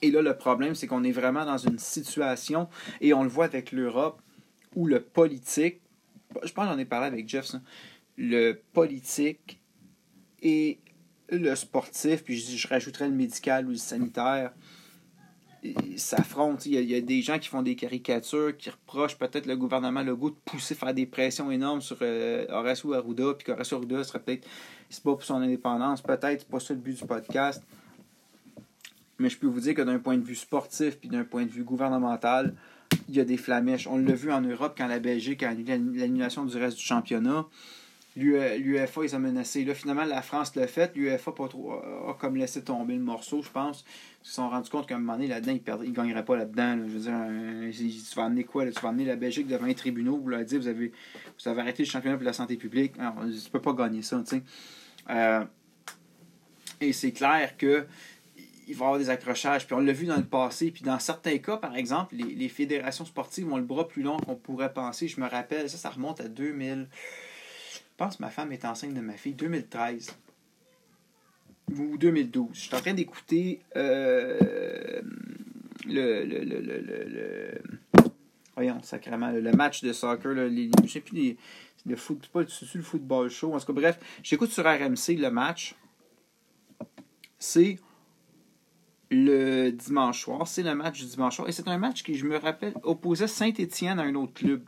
Et 0.02 0.10
là, 0.10 0.22
le 0.22 0.36
problème, 0.36 0.74
c'est 0.74 0.86
qu'on 0.86 1.02
est 1.02 1.12
vraiment 1.12 1.44
dans 1.44 1.56
une 1.56 1.78
situation, 1.78 2.68
et 3.00 3.14
on 3.14 3.22
le 3.22 3.28
voit 3.28 3.46
avec 3.46 3.72
l'Europe, 3.72 4.20
où 4.76 4.86
le 4.86 5.00
politique, 5.00 5.80
je 6.44 6.52
pense 6.52 6.66
que 6.66 6.72
j'en 6.72 6.78
ai 6.78 6.84
parlé 6.84 7.06
avec 7.06 7.28
Jeff, 7.28 7.52
le 8.16 8.60
politique 8.72 9.60
et 10.42 10.78
le 11.30 11.54
sportif, 11.54 12.24
puis 12.24 12.38
je, 12.38 12.56
je 12.56 12.68
rajouterais 12.68 13.08
le 13.08 13.14
médical 13.14 13.66
ou 13.66 13.70
le 13.70 13.76
sanitaire, 13.76 14.52
s'affrontent. 15.96 16.62
Il, 16.66 16.74
il, 16.74 16.90
y 16.90 16.94
a 16.94 17.00
des 17.00 17.22
gens 17.22 17.38
qui 17.38 17.48
font 17.48 17.62
des 17.62 17.76
caricatures, 17.76 18.56
qui 18.56 18.70
reprochent 18.70 19.18
peut-être 19.18 19.46
le 19.46 19.56
gouvernement 19.56 20.02
Legault 20.02 20.30
de 20.30 20.36
pousser, 20.44 20.74
faire 20.74 20.94
des 20.94 21.06
pressions 21.06 21.50
énormes 21.50 21.80
sur 21.80 21.98
euh, 22.02 22.46
Horacio 22.48 22.94
Arruda, 22.94 23.34
puis 23.34 23.44
qu'Horacio 23.44 23.76
Arruda 23.76 24.04
serait 24.04 24.20
peut-être, 24.20 24.46
c'est 24.88 25.02
pas 25.02 25.12
pour 25.12 25.24
son 25.24 25.36
indépendance, 25.36 26.02
peut-être, 26.02 26.40
c'est 26.40 26.48
pas 26.48 26.60
ça 26.60 26.74
le 26.74 26.80
but 26.80 26.98
du 26.98 27.06
podcast. 27.06 27.62
Mais 29.18 29.28
je 29.28 29.36
peux 29.36 29.48
vous 29.48 29.60
dire 29.60 29.74
que 29.74 29.82
d'un 29.82 29.98
point 29.98 30.16
de 30.16 30.24
vue 30.24 30.36
sportif, 30.36 30.98
puis 30.98 31.08
d'un 31.08 31.24
point 31.24 31.44
de 31.44 31.50
vue 31.50 31.64
gouvernemental, 31.64 32.54
il 33.08 33.16
y 33.16 33.20
a 33.20 33.24
des 33.24 33.36
flamèches. 33.36 33.86
On 33.88 33.98
l'a 33.98 34.14
vu 34.14 34.30
en 34.30 34.40
Europe 34.40 34.74
quand 34.78 34.86
la 34.86 35.00
Belgique 35.00 35.42
a 35.42 35.50
annulé 35.50 35.76
l'annulation 35.98 36.44
du 36.44 36.56
reste 36.56 36.76
du 36.76 36.84
championnat. 36.84 37.46
L'UEFA, 38.18 39.04
ils 39.04 39.14
ont 39.14 39.20
menacé. 39.20 39.64
Là, 39.64 39.74
finalement, 39.74 40.04
la 40.04 40.22
France 40.22 40.56
l'a 40.56 40.66
fait. 40.66 40.94
L'UEFA 40.96 41.30
a, 41.30 42.14
comme 42.14 42.36
laissé 42.36 42.62
tomber 42.62 42.94
le 42.94 43.00
morceau, 43.00 43.42
je 43.42 43.50
pense. 43.50 43.84
Ils 44.24 44.28
se 44.28 44.34
sont 44.34 44.48
rendus 44.48 44.70
compte 44.70 44.88
qu'à 44.88 44.96
un 44.96 44.98
moment 44.98 45.14
donné, 45.14 45.28
là-dedans, 45.28 45.52
ils 45.82 45.90
ne 45.90 45.94
gagneraient 45.94 46.24
pas 46.24 46.36
là-dedans. 46.36 46.78
Je 46.88 46.92
veux 46.92 47.00
dire, 47.00 48.00
tu 48.10 48.16
vas 48.16 48.24
amener 48.24 48.44
quoi 48.44 48.66
Tu 48.66 48.80
vas 48.80 48.88
amener 48.88 49.04
la 49.04 49.16
Belgique 49.16 49.46
devant 49.46 49.66
les 49.66 49.74
tribunaux. 49.74 50.18
Vous 50.18 50.28
leur 50.28 50.44
dites, 50.44 50.58
vous 50.58 50.68
avez, 50.68 50.92
vous 51.38 51.48
avez 51.48 51.60
arrêté 51.60 51.84
le 51.84 51.88
championnat 51.88 52.16
pour 52.16 52.26
la 52.26 52.32
santé 52.32 52.56
publique. 52.56 52.94
Alors, 52.98 53.14
tu 53.24 53.50
peux 53.50 53.60
pas 53.62 53.72
gagner 53.72 54.02
ça. 54.02 54.18
tu 54.20 54.36
sais. 54.36 54.42
Euh, 55.10 55.44
et 56.80 56.92
c'est 56.92 57.12
clair 57.12 57.56
que 57.56 57.86
il 58.66 58.74
va 58.74 58.84
y 58.84 58.86
avoir 58.88 58.98
des 58.98 59.10
accrochages. 59.10 59.64
Puis 59.64 59.74
on 59.74 59.80
l'a 59.80 59.92
vu 59.92 60.06
dans 60.06 60.16
le 60.16 60.24
passé. 60.24 60.70
Puis 60.70 60.82
dans 60.82 60.98
certains 60.98 61.38
cas, 61.38 61.56
par 61.56 61.76
exemple, 61.76 62.16
les, 62.16 62.34
les 62.34 62.48
fédérations 62.48 63.04
sportives 63.04 63.50
ont 63.50 63.56
le 63.56 63.62
bras 63.62 63.88
plus 63.88 64.02
long 64.02 64.18
qu'on 64.18 64.34
pourrait 64.34 64.72
penser. 64.72 65.08
Je 65.08 65.20
me 65.20 65.26
rappelle, 65.28 65.70
ça, 65.70 65.78
ça 65.78 65.90
remonte 65.90 66.20
à 66.20 66.28
2000. 66.28 66.88
Pense 67.98 68.20
ma 68.20 68.30
femme 68.30 68.52
est 68.52 68.64
enceinte 68.64 68.94
de 68.94 69.00
ma 69.00 69.14
fille 69.14 69.34
2013 69.34 70.16
ou 71.76 71.98
2012. 71.98 72.50
Je 72.52 72.60
suis 72.60 72.74
en 72.76 72.80
train 72.80 72.94
d'écouter 72.94 73.60
euh, 73.74 75.02
le, 75.84 76.24
le, 76.24 76.44
le, 76.44 76.60
le, 76.60 77.60
voyons, 78.54 78.80
sacrément, 78.84 79.32
le, 79.32 79.50
match 79.50 79.82
de 79.82 79.92
soccer, 79.92 80.32
le 80.32 80.46
les, 80.46 80.70
je 80.84 80.88
sais 80.88 81.00
plus, 81.00 81.36
le, 81.86 81.96
foot, 81.96 82.28
pas 82.32 82.42
le 82.42 82.82
football 82.82 83.30
show? 83.30 83.52
En 83.52 83.58
tout 83.58 83.66
cas, 83.66 83.72
bref, 83.72 83.98
j'écoute 84.22 84.52
sur 84.52 84.64
RMC 84.64 85.16
le 85.18 85.30
match. 85.32 85.74
C'est 87.40 87.80
le 89.10 89.70
dimanche 89.70 90.22
soir. 90.22 90.46
C'est 90.46 90.62
le 90.62 90.76
match 90.76 91.00
du 91.00 91.06
dimanche 91.06 91.34
soir. 91.34 91.48
Et 91.48 91.52
c'est 91.52 91.66
un 91.66 91.78
match 91.78 92.04
qui, 92.04 92.14
je 92.14 92.26
me 92.26 92.36
rappelle, 92.36 92.74
opposait 92.84 93.26
Saint-Étienne 93.26 93.98
à 93.98 94.02
un 94.02 94.14
autre 94.14 94.34
club. 94.34 94.62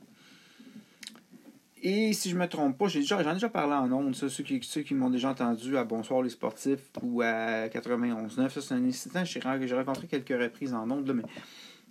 Et 1.83 2.13
si 2.13 2.29
je 2.29 2.37
me 2.37 2.47
trompe 2.47 2.77
pas, 2.77 2.89
j'en 2.89 3.21
ai 3.21 3.35
déjà 3.35 3.49
parlé 3.49 3.73
en 3.73 3.91
ondes, 3.91 4.15
ça, 4.15 4.29
ceux 4.29 4.43
qui, 4.45 4.95
m'ont 4.95 5.09
déjà 5.09 5.31
entendu 5.31 5.79
à 5.79 5.85
Bonsoir 5.85 6.21
les 6.23 6.29
sportifs 6.29 6.91
ou 7.03 7.23
à 7.23 7.69
91.9. 7.69 8.51
Ça, 8.51 8.61
c'est 8.61 8.75
un 8.75 8.85
incident 8.85 9.23
que 9.23 9.67
j'ai 9.67 9.75
rencontré 9.75 10.07
quelques 10.07 10.29
reprises 10.29 10.75
en 10.75 10.91
ondes, 10.91 11.07
là, 11.07 11.15
mais 11.15 11.23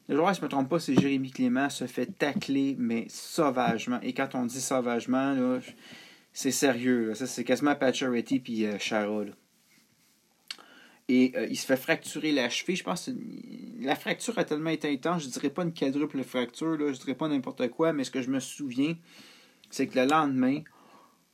le 0.07 0.15
joueur, 0.15 0.33
si 0.33 0.41
je 0.41 0.45
me 0.45 0.49
trompe 0.49 0.69
pas, 0.69 0.79
c'est 0.79 0.99
Jérémy 0.99 1.31
Clément, 1.31 1.69
se 1.69 1.85
fait 1.85 2.07
tacler, 2.07 2.75
mais 2.79 3.05
sauvagement. 3.09 3.99
Et 4.01 4.13
quand 4.13 4.33
on 4.33 4.45
dit 4.45 4.61
sauvagement, 4.61 5.33
là, 5.33 5.59
c'est 6.33 6.51
sérieux. 6.51 7.09
Là. 7.09 7.15
Ça, 7.15 7.27
c'est 7.27 7.43
quasiment 7.43 7.75
Pacioretty 7.75 8.39
puis 8.39 8.65
euh, 8.65 8.77
Chara. 8.79 9.25
Et 11.09 11.31
euh, 11.35 11.47
il 11.49 11.57
se 11.57 11.65
fait 11.65 11.77
fracturer 11.77 12.31
la 12.31 12.49
cheville. 12.49 12.75
Je 12.75 12.83
pense 12.83 13.05
que 13.05 13.11
la 13.83 13.95
fracture 13.95 14.37
a 14.37 14.43
tellement 14.43 14.69
été 14.69 14.91
intense, 14.91 15.23
je 15.23 15.29
dirais 15.29 15.49
pas 15.49 15.63
une 15.63 15.73
quadruple 15.73 16.23
fracture, 16.23 16.77
là, 16.77 16.91
je 16.91 16.99
dirais 16.99 17.15
pas 17.15 17.27
n'importe 17.27 17.67
quoi, 17.69 17.93
mais 17.93 18.03
ce 18.03 18.11
que 18.11 18.21
je 18.21 18.29
me 18.29 18.39
souviens, 18.39 18.95
c'est 19.69 19.87
que 19.87 19.99
le 19.99 20.05
lendemain, 20.05 20.61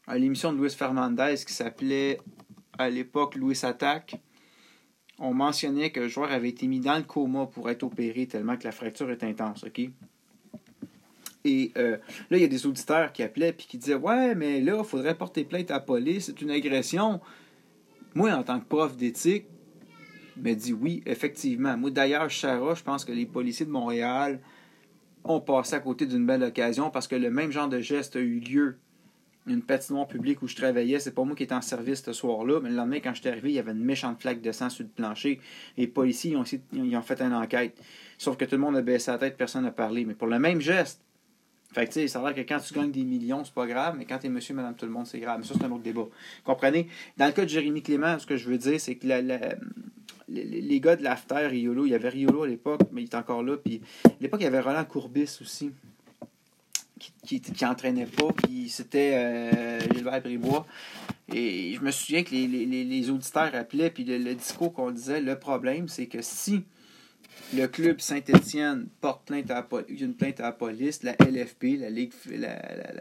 à 0.08 0.18
l'émission 0.18 0.54
de 0.54 0.62
Luis 0.62 0.72
Fernandez 0.72 1.36
qui 1.46 1.54
s'appelait 1.54 2.20
à 2.77 2.89
l'époque 2.89 3.36
Louis 3.36 3.60
Attack, 3.63 4.20
on 5.20 5.34
mentionnait 5.34 5.92
que 5.92 6.01
le 6.01 6.08
joueur 6.08 6.32
avait 6.32 6.50
été 6.50 6.68
mis 6.68 6.80
dans 6.80 6.98
le 6.98 7.04
coma 7.04 7.46
pour 7.46 7.70
être 7.70 7.84
opéré 7.84 8.27
tellement 8.27 8.58
que 8.58 8.65
la 8.65 8.72
fracture 8.72 9.10
est 9.12 9.24
intense, 9.24 9.63
OK? 9.63 9.89
Et 11.46 11.72
euh, 11.77 11.98
là, 12.32 12.38
il 12.38 12.42
y 12.42 12.44
a 12.44 12.48
des 12.48 12.65
auditeurs 12.65 13.13
qui 13.13 13.22
appelaient 13.22 13.50
et 13.50 13.54
qui 13.54 13.77
disaient 13.77 13.96
Ouais, 13.96 14.34
mais 14.36 14.62
là, 14.62 14.77
il 14.80 14.86
faudrait 14.86 15.15
porter 15.15 15.44
plainte 15.44 15.70
à 15.70 15.75
la 15.75 15.80
police, 15.80 16.25
c'est 16.25 16.42
une 16.42 16.50
agression. 16.50 17.22
Moi, 18.15 18.32
en 18.34 18.44
tant 18.44 18.60
que 18.60 18.65
prof 18.65 18.98
d'éthique, 18.98 19.46
me 20.38 20.54
dit 20.54 20.74
oui, 20.74 21.04
effectivement. 21.06 21.77
Moi, 21.77 21.92
d'ailleurs, 21.92 22.30
Chara, 22.30 22.74
je 22.74 22.84
pense 22.84 23.06
que 23.06 23.12
les 23.12 23.25
policiers 23.25 23.65
de 23.65 23.72
Montréal 23.72 24.42
ont 25.25 25.41
passé 25.41 25.75
à 25.75 25.79
côté 25.79 26.05
d'une 26.05 26.25
belle 26.25 26.44
occasion 26.44 26.89
parce 26.89 27.08
que 27.08 27.15
le 27.15 27.29
même 27.29 27.51
genre 27.51 27.67
de 27.67 27.79
geste 27.79 28.15
a 28.15 28.20
eu 28.20 28.39
lieu. 28.39 28.77
Une 29.48 29.62
patinoire 29.62 30.08
publique 30.08 30.41
où 30.41 30.48
je 30.48 30.55
travaillais, 30.55 30.98
c'est 31.00 31.13
pas 31.13 31.24
moi 31.24 31.36
qui 31.36 31.44
étais 31.44 31.53
en 31.53 31.62
service 31.62 32.01
ce 32.03 32.13
soir-là, 32.13 32.60
mais 32.62 32.70
le 32.70 32.75
lendemain, 32.75 33.00
quand 33.00 33.13
je 33.13 33.22
suis 33.22 33.29
arrivé, 33.29 33.50
il 33.51 33.53
y 33.53 33.60
avait 33.60 33.74
une 33.74 33.84
méchante 33.84 34.20
flaque 34.20 34.41
de 34.41 34.51
sang 34.51 34.72
sur 34.72 34.84
le 34.86 34.89
plancher. 34.89 35.39
Les 35.77 35.86
policiers 35.86 36.32
ils 36.32 36.38
ont, 36.38 36.44
ils 36.74 37.00
fait 37.03 37.22
une 37.22 37.34
enquête. 37.34 37.79
Sauf 38.17 38.38
que 38.38 38.46
tout 38.46 38.55
le 38.55 38.62
monde 38.62 38.75
a 38.75 38.82
baissé 38.82 39.12
la 39.12 39.20
tête, 39.20 39.38
personne 39.38 39.63
n'a 39.63 39.72
parlé. 39.72 40.03
Mais 40.03 40.15
pour 40.15 40.25
le 40.25 40.39
même 40.39 40.62
geste, 40.62 41.00
fait 41.75 41.88
que, 41.88 42.08
ça 42.08 42.25
a 42.25 42.34
que 42.34 42.39
quand 42.39 42.60
tu 42.60 42.74
gagnes 42.74 42.91
des 42.91 43.03
millions, 43.03 43.44
c'est 43.44 43.53
pas 43.53 43.67
grave, 43.67 43.96
mais 43.98 44.05
quand 44.05 44.17
tu 44.17 44.27
es 44.27 44.29
monsieur, 44.29 44.55
madame, 44.55 44.75
tout 44.75 44.86
le 44.86 44.91
monde, 44.94 45.05
c'est 45.05 45.20
grave. 45.20 45.39
Mais 45.41 45.46
ça, 45.46 45.55
c'est 45.60 45.65
un 45.65 45.72
autre 45.72 45.84
débat. 45.84 46.08
Comprenez? 46.46 46.88
Dans 47.17 47.25
le 47.25 47.34
cas 47.34 47.44
de 47.44 47.50
Jérémy 47.50 47.84
Clément, 47.84 48.17
ce 48.17 48.25
que 48.25 48.38
je 48.38 48.50
veux 48.50 48.58
dire, 48.58 48.79
c'est 48.79 48.96
que 48.96 49.05
la, 49.05 49.22
les, 50.27 50.79
gars 50.79 50.96
de 50.96 51.03
l'After, 51.03 51.48
Riolo, 51.48 51.86
il 51.86 51.91
y 51.91 51.96
avait 51.96 52.10
Riolo 52.10 52.44
à 52.44 52.48
l'époque, 52.48 52.82
mais 52.91 53.01
il 53.01 53.05
est 53.05 53.15
encore 53.15 53.44
là. 53.44 53.58
Puis 53.58 53.82
à 54.05 54.10
l'époque, 54.20 54.41
il 54.41 54.46
y 54.46 54.48
avait 54.48 54.60
Roland 54.60 54.86
Courbis 54.86 55.38
aussi, 55.41 55.72
qui, 57.24 57.41
qui, 57.41 57.65
entraînait 57.65 58.05
pas. 58.05 58.27
Puis 58.34 58.70
c'était 58.70 59.13
euh, 59.15 59.79
Gilbert 59.94 60.22
Bribois. 60.22 60.65
Et 61.34 61.74
je 61.74 61.82
me 61.82 61.91
souviens 61.91 62.24
que 62.24 62.32
les, 62.32 63.10
auditeurs 63.10 63.53
appelaient, 63.55 63.89
puis 63.89 64.03
le, 64.03 64.36
discours 64.36 64.74
qu'on 64.74 64.91
disait, 64.91 65.22
le 65.22 65.38
problème, 65.38 65.88
c'est 65.88 66.08
que 66.08 66.22
si 66.22 66.63
le 67.53 67.67
club 67.67 68.00
Saint-Étienne 68.00 68.88
porte 69.01 69.25
plainte 69.25 69.50
à 69.51 69.67
une 69.89 70.15
plainte 70.15 70.39
à 70.39 70.44
la 70.44 70.51
police, 70.51 71.03
la 71.03 71.13
LFP, 71.13 71.79
la 71.79 71.89
Ligue, 71.89 72.13
la, 72.29 72.55
la, 72.75 72.94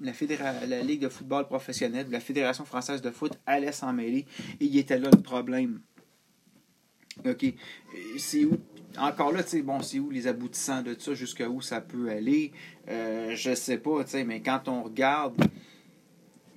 la, 0.00 0.66
la 0.66 0.82
Ligue 0.82 1.00
de 1.00 1.08
football 1.08 1.46
professionnel, 1.46 2.06
la 2.10 2.20
Fédération 2.20 2.64
française 2.64 3.02
de 3.02 3.10
foot 3.10 3.38
allait 3.46 3.72
s'en 3.72 3.92
mêler 3.92 4.26
et 4.60 4.64
il 4.64 4.76
était 4.78 4.98
là 4.98 5.08
le 5.12 5.22
problème. 5.22 5.80
OK. 7.24 7.54
C'est 8.18 8.44
où 8.44 8.58
encore 8.98 9.32
là, 9.32 9.42
tu 9.42 9.50
sais, 9.50 9.62
bon, 9.62 9.80
c'est 9.80 9.98
où 9.98 10.10
les 10.10 10.26
aboutissants 10.26 10.82
de 10.82 10.94
ça, 10.98 11.14
jusqu'à 11.14 11.48
où 11.48 11.60
ça 11.60 11.80
peut 11.80 12.10
aller, 12.10 12.52
euh, 12.88 13.34
je 13.34 13.54
sais 13.54 13.78
pas, 13.78 14.04
tu 14.04 14.10
sais, 14.10 14.24
mais 14.24 14.40
quand 14.40 14.68
on 14.68 14.82
regarde, 14.82 15.36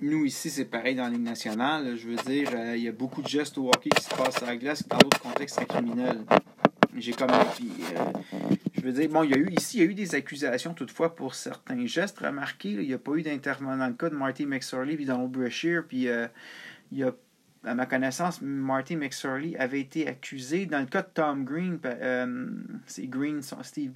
nous 0.00 0.24
ici, 0.24 0.50
c'est 0.50 0.66
pareil 0.66 0.94
dans 0.94 1.04
la 1.04 1.10
Ligue 1.10 1.22
nationale, 1.22 1.96
je 1.96 2.08
veux 2.08 2.16
dire, 2.16 2.50
euh, 2.54 2.76
il 2.76 2.82
y 2.84 2.88
a 2.88 2.92
beaucoup 2.92 3.22
de 3.22 3.28
gestes 3.28 3.56
au 3.58 3.68
hockey 3.68 3.90
qui 3.90 4.02
se 4.02 4.14
passent 4.14 4.42
à 4.42 4.46
la 4.46 4.56
glace 4.56 4.86
dans 4.86 4.98
d'autres 4.98 5.20
contextes, 5.20 5.54
seraient 5.54 5.66
criminels. 5.66 6.20
J'ai 6.98 7.12
comme. 7.12 7.30
Puis, 7.54 7.70
euh, 7.94 8.04
je 8.74 8.80
veux 8.80 8.92
dire, 8.92 9.08
bon, 9.10 9.22
il 9.22 9.30
y 9.30 9.34
a 9.34 9.36
eu 9.36 9.50
ici, 9.58 9.78
il 9.78 9.84
y 9.84 9.86
a 9.86 9.90
eu 9.90 9.94
des 9.94 10.14
accusations 10.14 10.72
toutefois 10.72 11.14
pour 11.14 11.34
certains 11.34 11.84
gestes. 11.86 12.18
Remarquez, 12.20 12.70
il 12.70 12.86
n'y 12.86 12.94
a 12.94 12.98
pas 12.98 13.12
eu 13.12 13.22
d'intervenant 13.22 13.76
dans 13.76 13.86
le 13.86 13.92
cas 13.94 14.08
de 14.08 14.14
Marty 14.14 14.46
McSorley 14.46 14.96
puis 14.96 15.04
Donald 15.04 15.30
Brashear, 15.30 15.84
puis 15.86 16.08
il 16.92 16.98
y 16.98 17.02
a 17.02 17.14
à 17.66 17.74
ma 17.74 17.86
connaissance, 17.86 18.40
Marty 18.40 18.96
McSorley 18.96 19.56
avait 19.56 19.80
été 19.80 20.06
accusé 20.08 20.66
dans 20.66 20.80
le 20.80 20.86
cas 20.86 21.02
de 21.02 21.08
Tom 21.12 21.44
Green. 21.44 21.78
Euh, 21.84 22.48
c'est 22.86 23.06
Green, 23.06 23.42
Steve 23.42 23.92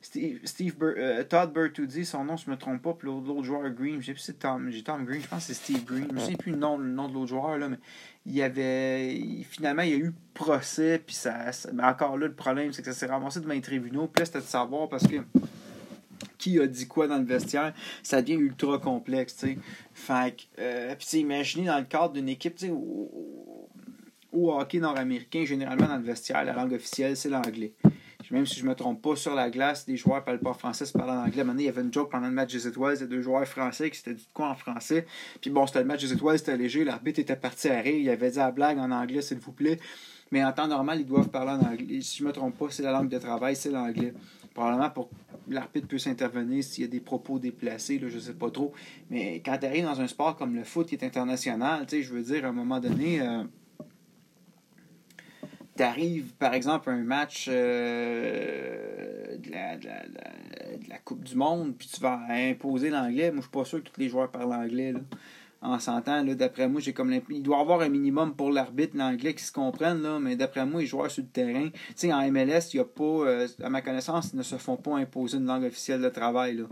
Steve, 0.00 0.40
Steve 0.44 0.76
euh, 0.82 1.24
Todd 1.24 1.52
Bertuzzi, 1.52 2.04
son 2.04 2.24
nom, 2.24 2.36
je 2.36 2.46
ne 2.46 2.54
me 2.54 2.58
trompe 2.58 2.82
pas, 2.82 2.94
puis 2.94 3.08
l'autre 3.08 3.42
joueur 3.42 3.68
Green, 3.70 4.00
je 4.00 4.06
sais 4.06 4.12
plus 4.12 4.20
si 4.20 4.26
c'est 4.26 4.38
Tom, 4.38 4.70
Tom 4.84 5.04
Green, 5.04 5.20
je 5.20 5.26
pense 5.26 5.46
que 5.46 5.52
c'est 5.52 5.54
Steve 5.54 5.84
Green, 5.84 6.06
je 6.10 6.14
ne 6.14 6.20
sais 6.20 6.36
plus 6.36 6.52
le 6.52 6.58
nom, 6.58 6.78
nom 6.78 7.08
de 7.08 7.14
l'autre 7.14 7.26
joueur, 7.26 7.58
là, 7.58 7.68
mais 7.68 7.78
il 8.24 8.34
y 8.34 8.42
avait, 8.42 9.44
finalement, 9.50 9.82
il 9.82 9.90
y 9.90 9.94
a 9.94 9.96
eu 9.96 10.12
procès, 10.34 11.02
puis 11.04 11.16
ça, 11.16 11.50
mais 11.72 11.82
encore 11.82 12.16
là, 12.16 12.28
le 12.28 12.32
problème, 12.32 12.72
c'est 12.72 12.82
que 12.82 12.92
ça 12.92 12.98
s'est 12.98 13.06
ramassé 13.06 13.40
devant 13.40 13.54
les 13.54 13.60
tribunaux, 13.60 14.06
puis 14.06 14.20
là, 14.20 14.26
c'était 14.26 14.38
de 14.38 14.44
savoir 14.44 14.88
parce 14.88 15.06
que 15.06 15.16
qui 16.38 16.58
a 16.60 16.66
dit 16.66 16.86
quoi 16.86 17.06
dans 17.06 17.18
le 17.18 17.24
vestiaire, 17.24 17.74
ça 18.02 18.22
devient 18.22 18.38
ultra 18.38 18.78
complexe, 18.78 19.36
tu 19.36 19.46
sais. 19.46 19.58
Fait 19.92 20.36
que, 20.36 20.42
euh, 20.60 20.94
puis 20.96 21.18
imaginez 21.18 21.66
dans 21.66 21.78
le 21.78 21.84
cadre 21.84 22.14
d'une 22.14 22.28
équipe, 22.28 22.54
tu 22.54 22.66
sais, 22.66 22.72
au, 22.72 23.68
hockey 24.32 24.78
nord-américain, 24.78 25.44
généralement 25.44 25.88
dans 25.88 25.96
le 25.96 26.02
vestiaire, 26.02 26.44
la 26.44 26.52
langue 26.52 26.72
officielle, 26.72 27.16
c'est 27.16 27.28
l'anglais. 27.28 27.72
Même 28.30 28.46
si 28.46 28.60
je 28.60 28.66
me 28.66 28.74
trompe 28.74 29.00
pas, 29.00 29.16
sur 29.16 29.34
la 29.34 29.48
glace, 29.48 29.86
les 29.88 29.96
joueurs 29.96 30.20
ne 30.20 30.24
parlent 30.24 30.40
pas 30.40 30.52
français, 30.52 30.84
ils 30.86 30.92
parlent 30.92 31.10
en 31.10 31.24
anglais. 31.24 31.44
Maintenant, 31.44 31.60
il 31.60 31.66
y 31.66 31.68
avait 31.68 31.80
une 31.80 31.92
joke 31.92 32.10
pendant 32.10 32.26
le 32.26 32.32
match 32.32 32.52
des 32.52 32.66
étoiles, 32.66 32.96
il 32.96 33.00
y 33.00 33.04
a 33.04 33.06
deux 33.06 33.22
joueurs 33.22 33.46
français 33.46 33.90
qui 33.90 33.96
s'étaient 33.96 34.14
dit 34.14 34.28
quoi 34.34 34.50
en 34.50 34.54
français. 34.54 35.06
Puis 35.40 35.50
bon, 35.50 35.66
c'était 35.66 35.80
le 35.80 35.86
match 35.86 36.02
des 36.02 36.12
étoiles, 36.12 36.38
c'était 36.38 36.56
léger, 36.56 36.84
l'arbitre 36.84 37.20
était 37.20 37.36
parti 37.36 37.68
à 37.68 37.80
rire, 37.80 37.96
il 37.96 38.08
avait 38.10 38.30
dit 38.30 38.36
la 38.36 38.50
blague 38.50 38.78
en 38.78 38.90
anglais, 38.90 39.22
s'il 39.22 39.38
vous 39.38 39.52
plaît. 39.52 39.78
Mais 40.30 40.44
en 40.44 40.52
temps 40.52 40.68
normal, 40.68 41.00
ils 41.00 41.06
doivent 41.06 41.30
parler 41.30 41.52
en 41.52 41.66
anglais. 41.66 42.00
Si 42.02 42.18
je 42.18 42.24
me 42.24 42.32
trompe 42.32 42.58
pas, 42.58 42.66
c'est 42.70 42.82
la 42.82 42.92
langue 42.92 43.08
de 43.08 43.18
travail, 43.18 43.56
c'est 43.56 43.70
l'anglais. 43.70 44.12
Probablement 44.58 44.90
pour 44.90 45.08
l'arbitre 45.48 45.86
peut 45.86 45.98
s'intervenir 45.98 46.64
s'il 46.64 46.82
y 46.82 46.86
a 46.88 46.90
des 46.90 46.98
propos 46.98 47.38
déplacés, 47.38 48.00
là, 48.00 48.08
je 48.08 48.18
sais 48.18 48.34
pas 48.34 48.50
trop. 48.50 48.72
Mais 49.08 49.36
quand 49.36 49.56
tu 49.56 49.66
arrives 49.66 49.84
dans 49.84 50.00
un 50.00 50.08
sport 50.08 50.34
comme 50.34 50.56
le 50.56 50.64
foot 50.64 50.88
qui 50.88 50.96
est 50.96 51.04
international, 51.04 51.86
je 51.88 52.12
veux 52.12 52.22
dire, 52.22 52.44
à 52.44 52.48
un 52.48 52.52
moment 52.52 52.80
donné, 52.80 53.20
euh, 53.20 53.44
tu 55.76 55.82
arrives, 55.84 56.32
par 56.40 56.54
exemple, 56.54 56.90
à 56.90 56.94
un 56.94 57.04
match 57.04 57.46
euh, 57.48 59.36
de, 59.36 60.88
la, 60.88 60.98
Coupe 61.04 61.22
du 61.22 61.36
Monde, 61.36 61.76
puis 61.78 61.86
tu 61.86 62.00
vas 62.00 62.20
imposer 62.28 62.90
l'anglais. 62.90 63.30
Moi, 63.30 63.36
je 63.36 63.42
suis 63.42 63.50
pas 63.52 63.64
sûr 63.64 63.84
que 63.84 63.90
tous 63.90 64.00
les 64.00 64.08
joueurs 64.08 64.28
parlent 64.28 64.52
anglais. 64.52 64.92
En 65.60 65.78
s'entend. 65.78 66.24
D'après 66.24 66.68
moi, 66.68 66.80
j'ai 66.80 66.92
comme 66.92 67.12
Il 67.30 67.42
doit 67.42 67.60
avoir 67.60 67.80
un 67.80 67.88
minimum 67.88 68.34
pour 68.34 68.50
l'arbitre, 68.50 68.96
l'anglais, 68.96 69.34
qui 69.34 69.44
se 69.44 69.52
comprennent, 69.52 70.02
là, 70.02 70.18
mais 70.18 70.36
d'après 70.36 70.64
moi, 70.66 70.80
les 70.80 70.86
joueurs 70.86 71.10
sur 71.10 71.22
le 71.22 71.28
terrain. 71.28 71.68
Tu 71.70 71.94
sais, 71.96 72.12
en 72.12 72.30
MLS, 72.30 72.72
il 72.74 72.80
a 72.80 72.84
pas, 72.84 73.02
euh, 73.04 73.48
à 73.62 73.68
ma 73.68 73.82
connaissance, 73.82 74.30
ils 74.32 74.38
ne 74.38 74.42
se 74.42 74.56
font 74.56 74.76
pas 74.76 74.96
imposer 74.96 75.38
une 75.38 75.46
langue 75.46 75.64
officielle 75.64 76.00
de 76.00 76.08
travail. 76.08 76.56
Là. 76.56 76.64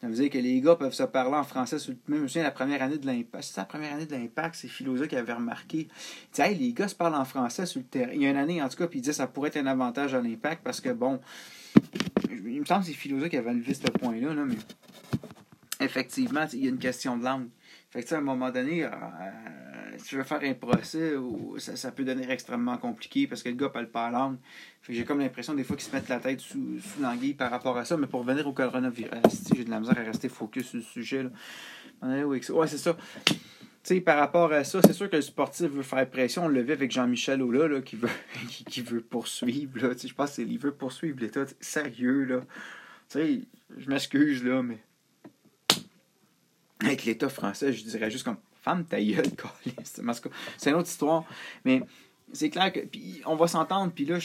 Ça 0.00 0.06
veut 0.06 0.14
dire 0.14 0.30
que 0.30 0.38
les 0.38 0.60
gars 0.60 0.76
peuvent 0.76 0.94
se 0.94 1.02
parler 1.02 1.34
en 1.34 1.42
français. 1.42 1.80
Sur... 1.80 1.94
Même, 2.06 2.28
je 2.28 2.38
me 2.38 2.44
la 2.44 2.52
première 2.52 2.82
année 2.82 2.98
de 2.98 3.06
l'impact. 3.06 3.44
C'est 3.44 3.56
la 3.56 3.64
première 3.64 3.94
année 3.94 4.06
de 4.06 4.12
l'impact, 4.12 4.54
c'est 4.54 4.68
Philosa 4.68 5.08
qui 5.08 5.16
avait 5.16 5.32
remarqué. 5.32 5.86
Tu 5.86 5.94
sais, 6.32 6.54
les 6.54 6.72
gars 6.72 6.86
se 6.86 6.94
parlent 6.94 7.16
en 7.16 7.24
français 7.24 7.66
sur 7.66 7.80
le 7.80 7.86
terrain. 7.86 8.12
Il 8.14 8.22
y 8.22 8.26
a 8.26 8.30
une 8.30 8.36
année, 8.36 8.62
en 8.62 8.68
tout 8.68 8.76
cas, 8.76 8.86
puis 8.86 9.00
il 9.00 9.02
disait 9.02 9.12
ça 9.12 9.26
pourrait 9.26 9.48
être 9.48 9.56
un 9.56 9.66
avantage 9.66 10.14
à 10.14 10.20
l'impact 10.20 10.62
parce 10.62 10.80
que, 10.80 10.90
bon, 10.90 11.20
il 12.30 12.60
me 12.60 12.64
semble 12.64 12.82
que 12.82 12.86
c'est 12.86 12.92
Philosa 12.94 13.28
qui 13.28 13.36
avait 13.36 13.52
levé 13.52 13.74
ce 13.74 13.90
point-là, 13.90 14.34
là, 14.34 14.44
mais 14.44 14.56
effectivement, 15.80 16.46
il 16.52 16.64
y 16.64 16.66
a 16.66 16.70
une 16.70 16.78
question 16.78 17.16
de 17.16 17.24
langue. 17.24 17.48
Fait 17.90 18.02
que, 18.02 18.14
à 18.14 18.18
un 18.18 18.20
moment 18.20 18.50
donné, 18.50 18.84
euh, 18.84 18.90
si 19.96 20.08
tu 20.08 20.16
veux 20.16 20.22
faire 20.22 20.42
un 20.42 20.54
procès, 20.54 21.14
ça, 21.56 21.74
ça, 21.74 21.90
peut 21.90 22.04
devenir 22.04 22.30
extrêmement 22.30 22.76
compliqué 22.76 23.26
parce 23.26 23.42
que 23.42 23.48
le 23.48 23.54
gars 23.54 23.70
parle 23.70 23.88
pas 23.88 24.10
la 24.10 24.18
langue. 24.18 24.36
Fait 24.82 24.92
que 24.92 24.98
j'ai 24.98 25.04
comme 25.04 25.20
l'impression 25.20 25.54
des 25.54 25.64
fois 25.64 25.76
qu'ils 25.76 25.86
se 25.86 25.94
mettent 25.94 26.08
la 26.08 26.20
tête 26.20 26.40
sous, 26.40 26.78
sous 26.80 27.00
l'anguille 27.00 27.34
par 27.34 27.50
rapport 27.50 27.78
à 27.78 27.84
ça. 27.84 27.96
Mais 27.96 28.06
pour 28.06 28.22
venir 28.24 28.46
au 28.46 28.52
coronavirus, 28.52 29.10
j'ai 29.54 29.64
de 29.64 29.70
la 29.70 29.80
misère 29.80 29.98
à 29.98 30.02
rester 30.02 30.28
focus 30.28 30.66
sur 30.66 30.76
le 30.76 30.82
sujet. 30.82 31.22
Là. 31.22 31.30
Ouais, 32.02 32.40
c'est 32.66 32.78
ça. 32.78 32.96
sais, 33.82 34.00
par 34.00 34.18
rapport 34.18 34.52
à 34.52 34.64
ça, 34.64 34.80
c'est 34.84 34.92
sûr 34.92 35.08
que 35.08 35.16
le 35.16 35.22
sportif 35.22 35.68
veut 35.68 35.82
faire 35.82 36.08
pression. 36.08 36.44
On 36.44 36.48
le 36.48 36.60
vit 36.60 36.72
avec 36.72 36.90
Jean-Michel 36.90 37.40
Ola 37.42 37.68
là, 37.68 37.80
qui, 37.80 37.96
veut, 37.96 38.08
qui, 38.48 38.82
veut 38.82 39.00
poursuivre. 39.00 39.78
Là. 39.80 39.94
Je 40.00 40.12
pense 40.12 40.34
qu'il 40.34 40.58
veut 40.58 40.72
poursuivre 40.72 41.18
l'État. 41.20 41.44
Sérieux, 41.60 42.24
là. 42.24 42.40
je 43.14 43.88
m'excuse, 43.88 44.44
là, 44.44 44.62
mais 44.62 44.78
avec 46.80 47.04
l'État 47.04 47.28
français, 47.28 47.72
je 47.72 47.84
dirais 47.84 48.10
juste 48.10 48.24
comme 48.24 48.36
femme 48.62 48.84
ta 48.84 49.02
gueule, 49.02 49.26
c'est 49.84 50.70
une 50.70 50.76
autre 50.76 50.88
histoire. 50.88 51.24
Mais 51.64 51.82
c'est 52.32 52.50
clair 52.50 52.72
que. 52.72 52.80
Puis 52.80 53.20
on 53.26 53.36
va 53.36 53.46
s'entendre, 53.48 53.92
puis 53.92 54.04
là, 54.04 54.18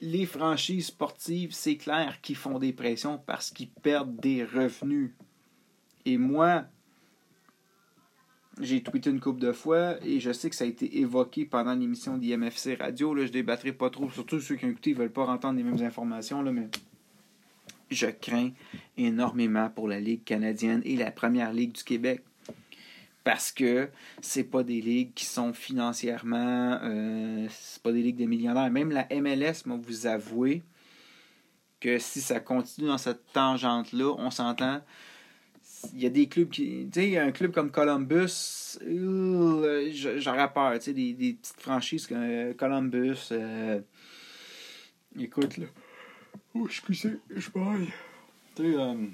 les 0.00 0.26
franchises 0.26 0.86
sportives, 0.86 1.52
c'est 1.52 1.76
clair 1.76 2.20
qu'ils 2.20 2.36
font 2.36 2.58
des 2.58 2.72
pressions 2.72 3.18
parce 3.18 3.50
qu'ils 3.50 3.70
perdent 3.70 4.16
des 4.16 4.44
revenus. 4.44 5.12
Et 6.04 6.18
moi, 6.18 6.64
j'ai 8.60 8.82
tweeté 8.82 9.10
une 9.10 9.20
couple 9.20 9.40
de 9.40 9.52
fois 9.52 9.96
et 10.04 10.20
je 10.20 10.32
sais 10.32 10.48
que 10.48 10.56
ça 10.56 10.64
a 10.64 10.66
été 10.66 11.00
évoqué 11.00 11.44
pendant 11.44 11.74
l'émission 11.74 12.16
d'IMFC 12.16 12.76
Radio. 12.78 13.14
Là, 13.14 13.26
je 13.26 13.32
débattrai 13.32 13.72
pas 13.72 13.90
trop, 13.90 14.10
surtout 14.10 14.40
ceux 14.40 14.56
qui 14.56 14.66
ont 14.66 14.70
écouté 14.70 14.92
ne 14.92 14.98
veulent 14.98 15.12
pas 15.12 15.26
entendre 15.26 15.56
les 15.56 15.64
mêmes 15.64 15.82
informations. 15.82 16.42
Là, 16.42 16.52
mais 16.52 16.68
je 17.90 18.06
crains 18.06 18.50
énormément 18.96 19.70
pour 19.70 19.88
la 19.88 20.00
Ligue 20.00 20.24
canadienne 20.24 20.82
et 20.84 20.96
la 20.96 21.10
Première 21.10 21.52
Ligue 21.52 21.72
du 21.72 21.84
Québec. 21.84 22.22
Parce 23.24 23.50
que 23.50 23.88
c'est 24.20 24.44
pas 24.44 24.62
des 24.62 24.80
ligues 24.80 25.12
qui 25.14 25.24
sont 25.24 25.52
financièrement. 25.52 26.78
Euh, 26.82 27.46
c'est 27.50 27.82
pas 27.82 27.90
des 27.90 28.02
ligues 28.02 28.18
de 28.18 28.24
millionnaires. 28.24 28.70
Même 28.70 28.92
la 28.92 29.08
MLS, 29.10 29.66
moi, 29.66 29.78
vous 29.82 30.06
avouez 30.06 30.62
que 31.80 31.98
si 31.98 32.20
ça 32.20 32.38
continue 32.38 32.86
dans 32.86 32.98
cette 32.98 33.32
tangente-là, 33.32 34.14
on 34.18 34.30
s'entend. 34.30 34.80
Il 35.92 36.00
y 36.00 36.06
a 36.06 36.10
des 36.10 36.28
clubs 36.28 36.48
qui. 36.48 36.88
Tu 36.92 37.00
sais, 37.00 37.18
un 37.18 37.32
club 37.32 37.50
comme 37.50 37.72
Columbus, 37.72 38.78
euh, 38.82 39.90
j'aurais 39.92 40.52
peur. 40.52 40.74
Tu 40.74 40.82
sais, 40.82 40.92
des, 40.92 41.12
petites 41.14 41.60
franchises 41.60 42.06
comme 42.06 42.18
euh, 42.22 42.54
Columbus. 42.54 43.32
écoute, 45.18 45.56
là. 45.56 45.66
Oh, 46.58 46.66
excusez, 46.66 47.18
je 47.34 47.50
baille. 47.50 47.88
Euh, 48.60 49.06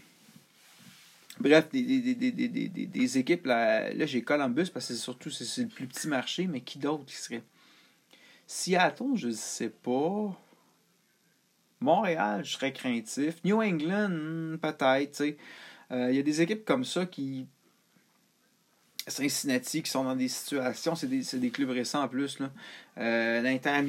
bref, 1.41 1.69
des, 1.71 1.83
des, 1.83 2.15
des, 2.15 2.69
des, 2.69 3.19
équipes, 3.19 3.47
là, 3.47 3.93
là 3.93 4.07
j'ai 4.07 4.23
Columbus 4.23 4.71
parce 4.73 4.87
que 4.87 4.95
c'est 4.95 5.01
surtout 5.01 5.31
c'est 5.31 5.63
le 5.63 5.69
plus 5.69 5.87
petit 5.87 6.07
marché, 6.07 6.47
mais 6.47 6.61
qui 6.61 6.79
d'autre 6.79 7.05
qui 7.05 7.17
serait? 7.17 7.43
Seattle, 8.47 9.17
je 9.17 9.29
ne 9.29 9.33
sais 9.33 9.71
pas. 9.71 10.39
Montréal, 11.81 12.45
je 12.45 12.53
serais 12.53 12.73
craintif. 12.73 13.43
New 13.45 13.61
England, 13.61 14.11
hmm, 14.11 14.59
peut-être. 14.59 15.23
Euh, 15.91 16.11
il 16.11 16.17
y 16.17 16.19
a 16.19 16.23
des 16.23 16.41
équipes 16.43 16.65
comme 16.65 16.85
ça 16.85 17.07
qui 17.07 17.47
Cincinnati 19.09 19.83
qui 19.83 19.91
sont 19.91 20.05
dans 20.05 20.15
des 20.15 20.29
situations, 20.29 20.95
c'est 20.95 21.09
des, 21.09 21.23
des, 21.39 21.51
clubs 21.51 21.71
récents 21.71 22.03
en 22.03 22.09
plus. 22.09 22.39
Euh, 22.99 23.41
L'Inter 23.43 23.83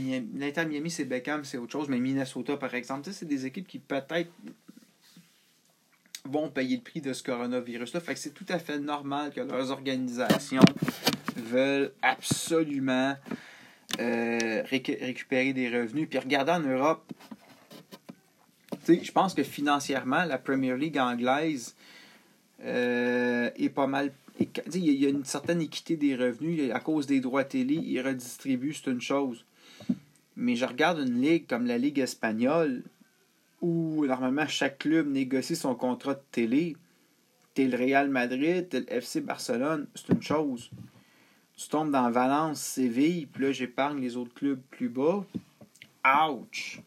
Miami, 0.66 0.90
c'est 0.90 1.06
Beckham, 1.06 1.44
c'est 1.44 1.58
autre 1.58 1.72
chose, 1.72 1.88
mais 1.90 2.00
Minnesota, 2.00 2.58
par 2.58 2.74
exemple, 2.74 3.10
c'est 3.12 3.28
des 3.28 3.46
équipes 3.46 3.68
qui 3.68 3.80
peut-être 3.80 4.32
vont 6.26 6.50
payer 6.50 6.78
le 6.78 6.82
prix 6.82 7.02
de 7.02 7.14
ce 7.14 7.22
coronavirus-là. 7.22 8.00
Fait 8.00 8.14
que 8.14 8.20
c'est 8.20 8.34
tout 8.34 8.46
à 8.50 8.58
fait 8.58 8.80
normal 8.80 9.32
que 9.34 9.42
leurs 9.42 9.72
organisations 9.72 10.62
veulent 11.36 11.92
absolument 12.02 13.16
euh, 14.00 14.64
récupérer 14.64 15.54
des 15.54 15.70
revenus. 15.70 16.08
Puis 16.10 16.20
regardez 16.20 16.52
en 16.54 16.62
Europe, 16.62 17.04
je 18.88 19.12
pense 19.12 19.34
que 19.34 19.44
financièrement, 19.44 20.24
la 20.24 20.38
Premier 20.38 20.76
League 20.76 20.98
anglaise 20.98 21.76
euh, 22.64 23.50
est 23.56 23.70
pas 23.70 23.88
mal 23.88 24.12
il 24.40 25.02
y 25.02 25.06
a 25.06 25.10
une 25.10 25.26
certaine 25.26 25.62
équité 25.62 25.96
des 25.96 26.16
revenus 26.16 26.72
à 26.72 26.80
cause 26.80 27.06
des 27.06 27.20
droits 27.20 27.44
télé, 27.44 27.76
ils 27.76 28.02
redistribuent, 28.02 28.74
c'est 28.74 28.92
une 28.92 29.02
chose. 29.02 29.46
Mais 30.36 30.56
je 30.56 30.66
regarde 30.66 31.00
une 31.00 31.22
ligue 31.22 31.48
comme 31.48 31.66
la 31.66 31.78
Ligue 31.78 32.00
espagnole, 32.00 32.84
où 33.62 34.06
normalement 34.06 34.48
chaque 34.48 34.80
club 34.80 35.08
négocie 35.08 35.56
son 35.56 35.76
contrat 35.76 36.16
de 36.16 36.24
télé. 36.32 36.76
T'es 37.54 37.68
le 37.68 37.78
Real 37.78 38.10
Madrid, 38.10 38.68
t'es 38.70 38.80
le 38.82 38.92
FC 38.92 39.22
Barcelone, 39.22 39.88
c'est 39.94 40.10
une 40.10 40.22
chose. 40.22 40.72
Tu 41.56 41.70
tombes 41.70 41.92
dans 41.92 42.10
Valence, 42.10 42.60
Séville, 42.60 43.28
puis 43.28 43.44
là 43.44 43.52
j'épargne 43.52 44.02
les 44.02 44.18
autres 44.18 44.34
clubs 44.34 44.62
plus 44.72 44.90
bas. 44.90 45.24
Ouch! 46.06 46.82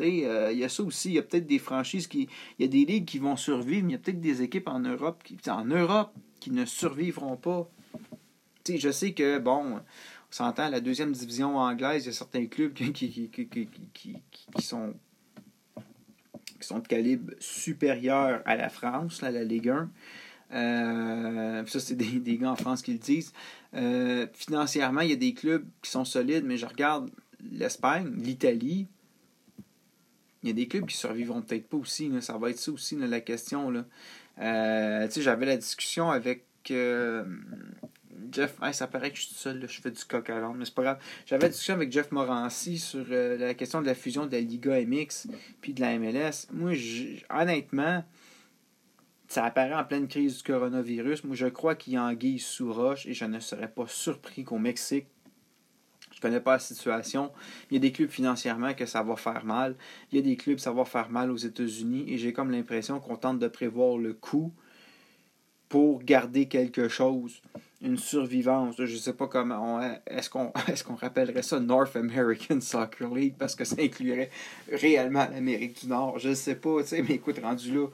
Euh, 0.00 0.50
il 0.52 0.58
y 0.58 0.64
a 0.64 0.68
ça 0.68 0.82
aussi. 0.82 1.10
Il 1.10 1.14
y 1.14 1.18
a 1.18 1.22
peut-être 1.22 1.46
des 1.46 1.58
franchises 1.58 2.06
qui. 2.06 2.28
Il 2.58 2.62
y 2.62 2.64
a 2.64 2.68
des 2.68 2.84
ligues 2.84 3.04
qui 3.04 3.18
vont 3.18 3.36
survivre, 3.36 3.84
mais 3.84 3.90
il 3.90 3.92
y 3.92 3.96
a 3.96 3.98
peut-être 3.98 4.20
des 4.20 4.42
équipes 4.42 4.68
en 4.68 4.80
Europe 4.80 5.22
qui. 5.22 5.36
En 5.50 5.64
Europe, 5.64 6.12
qui 6.42 6.50
ne 6.50 6.64
survivront 6.64 7.36
pas. 7.36 7.70
sais, 8.64 8.76
je 8.76 8.90
sais 8.90 9.12
que, 9.12 9.38
bon, 9.38 9.76
on 9.76 9.80
s'entend, 10.28 10.68
la 10.68 10.80
deuxième 10.80 11.12
division 11.12 11.56
anglaise, 11.56 12.02
il 12.02 12.06
y 12.06 12.10
a 12.10 12.12
certains 12.12 12.46
clubs 12.46 12.72
qui, 12.72 12.92
qui, 12.92 13.28
qui, 13.28 13.48
qui 13.92 14.62
sont, 14.62 14.92
qui 16.60 16.66
sont 16.66 16.80
de 16.80 16.88
calibre 16.88 17.32
supérieur 17.38 18.42
à 18.44 18.56
la 18.56 18.70
France, 18.70 19.22
à 19.22 19.30
la 19.30 19.44
Ligue 19.44 19.68
1. 19.68 19.90
Euh, 20.54 21.64
ça, 21.66 21.78
c'est 21.78 21.94
des, 21.94 22.18
des, 22.18 22.38
gars 22.38 22.50
en 22.50 22.56
France 22.56 22.82
qui 22.82 22.92
le 22.92 22.98
disent. 22.98 23.32
Euh, 23.74 24.26
financièrement, 24.34 25.02
il 25.02 25.10
y 25.10 25.14
a 25.14 25.16
des 25.16 25.34
clubs 25.34 25.64
qui 25.80 25.92
sont 25.92 26.04
solides, 26.04 26.44
mais 26.44 26.56
je 26.56 26.66
regarde 26.66 27.08
l'Espagne, 27.52 28.12
l'Italie. 28.16 28.88
Il 30.42 30.48
y 30.48 30.50
a 30.50 30.54
des 30.54 30.66
clubs 30.66 30.86
qui 30.86 30.96
survivront 30.96 31.40
peut-être 31.40 31.68
pas 31.68 31.76
aussi. 31.76 32.10
Ça 32.20 32.36
va 32.36 32.50
être 32.50 32.58
ça 32.58 32.72
aussi, 32.72 32.96
la 32.96 33.20
question. 33.20 33.70
Là. 33.70 33.84
Euh, 34.40 35.08
j'avais 35.14 35.46
la 35.46 35.56
discussion 35.56 36.10
avec 36.10 36.44
euh, 36.70 37.24
Jeff. 38.30 38.56
ça 38.72 38.86
paraît 38.86 39.10
que 39.10 39.16
je 39.16 39.22
suis 39.26 39.34
seul, 39.34 39.66
je 39.68 39.80
fais 39.80 39.90
du 39.90 40.04
coq 40.04 40.28
à 40.30 40.40
l'ombre, 40.40 40.56
mais 40.56 40.64
c'est 40.64 40.74
pas 40.74 40.82
grave. 40.82 40.98
J'avais 41.26 41.42
la 41.42 41.48
discussion 41.48 41.74
avec 41.74 41.92
Jeff 41.92 42.10
Morancy 42.12 42.78
sur 42.78 43.04
euh, 43.10 43.36
la 43.36 43.54
question 43.54 43.80
de 43.82 43.86
la 43.86 43.94
fusion 43.94 44.26
de 44.26 44.32
la 44.32 44.40
Liga 44.40 44.80
MX 44.80 45.28
puis 45.60 45.74
de 45.74 45.80
la 45.80 45.98
MLS. 45.98 46.46
Moi, 46.52 46.72
honnêtement, 47.30 48.04
ça 49.28 49.44
apparaît 49.44 49.74
en 49.74 49.84
pleine 49.84 50.08
crise 50.08 50.38
du 50.38 50.42
coronavirus. 50.42 51.24
Moi, 51.24 51.36
je 51.36 51.46
crois 51.46 51.74
qu'il 51.74 51.94
y 51.94 51.96
a 51.96 52.04
anguille 52.04 52.38
sous 52.38 52.72
roche 52.72 53.06
et 53.06 53.14
je 53.14 53.24
ne 53.24 53.40
serais 53.40 53.68
pas 53.68 53.86
surpris 53.86 54.44
qu'au 54.44 54.58
Mexique, 54.58 55.06
connais 56.22 56.40
pas 56.40 56.52
la 56.52 56.58
situation. 56.58 57.32
Il 57.70 57.74
y 57.74 57.76
a 57.76 57.80
des 57.80 57.92
clubs 57.92 58.10
financièrement 58.10 58.74
que 58.74 58.86
ça 58.86 59.02
va 59.02 59.16
faire 59.16 59.44
mal. 59.44 59.76
Il 60.10 60.16
y 60.16 60.18
a 60.18 60.22
des 60.22 60.36
clubs 60.36 60.58
ça 60.58 60.72
va 60.72 60.84
faire 60.84 61.10
mal 61.10 61.30
aux 61.30 61.36
États-Unis. 61.36 62.04
Et 62.08 62.18
j'ai 62.18 62.32
comme 62.32 62.50
l'impression 62.50 63.00
qu'on 63.00 63.16
tente 63.16 63.38
de 63.38 63.48
prévoir 63.48 63.98
le 63.98 64.14
coût 64.14 64.52
pour 65.68 66.02
garder 66.02 66.48
quelque 66.48 66.88
chose, 66.88 67.40
une 67.80 67.96
survivance. 67.96 68.74
Je 68.76 68.82
ne 68.82 68.98
sais 68.98 69.14
pas 69.14 69.26
comment. 69.26 69.80
Est-ce 70.06 70.28
qu'on 70.28 70.52
est 70.68 70.82
qu'on 70.82 70.96
rappellerait 70.96 71.42
ça 71.42 71.58
North 71.60 71.96
American 71.96 72.60
Soccer 72.60 73.08
League 73.14 73.36
parce 73.38 73.54
que 73.54 73.64
ça 73.64 73.76
inclurait 73.78 74.30
réellement 74.70 75.26
l'Amérique 75.32 75.80
du 75.80 75.88
Nord? 75.88 76.18
Je 76.18 76.28
ne 76.28 76.34
sais 76.34 76.56
pas, 76.56 76.76
mais 76.92 77.14
écoute, 77.14 77.38
rendu 77.42 77.74
là. 77.74 77.86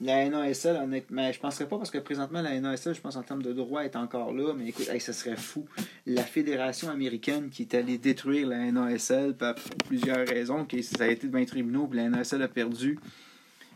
La 0.00 0.28
NASL, 0.28 0.76
honnêtement, 0.76 1.32
je 1.32 1.40
penserais 1.40 1.66
pas 1.66 1.76
parce 1.76 1.90
que 1.90 1.98
présentement, 1.98 2.40
la 2.40 2.60
NASL, 2.60 2.94
je 2.94 3.00
pense 3.00 3.16
en 3.16 3.22
termes 3.22 3.42
de 3.42 3.52
droit, 3.52 3.82
est 3.82 3.96
encore 3.96 4.32
là, 4.32 4.54
mais 4.56 4.68
écoute, 4.68 4.86
ce 4.86 5.12
serait 5.12 5.36
fou. 5.36 5.66
La 6.06 6.22
fédération 6.22 6.88
américaine 6.88 7.50
qui 7.50 7.62
est 7.62 7.74
allée 7.74 7.98
détruire 7.98 8.46
la 8.46 8.70
NASL 8.70 9.34
pour 9.34 9.76
plusieurs 9.86 10.26
raisons, 10.26 10.64
que 10.64 10.80
ça 10.82 11.04
a 11.04 11.08
été 11.08 11.26
devant 11.26 11.38
les 11.38 11.46
tribunaux, 11.46 11.88
puis 11.88 11.98
la 11.98 12.08
NASL 12.08 12.42
a 12.42 12.48
perdu 12.48 12.98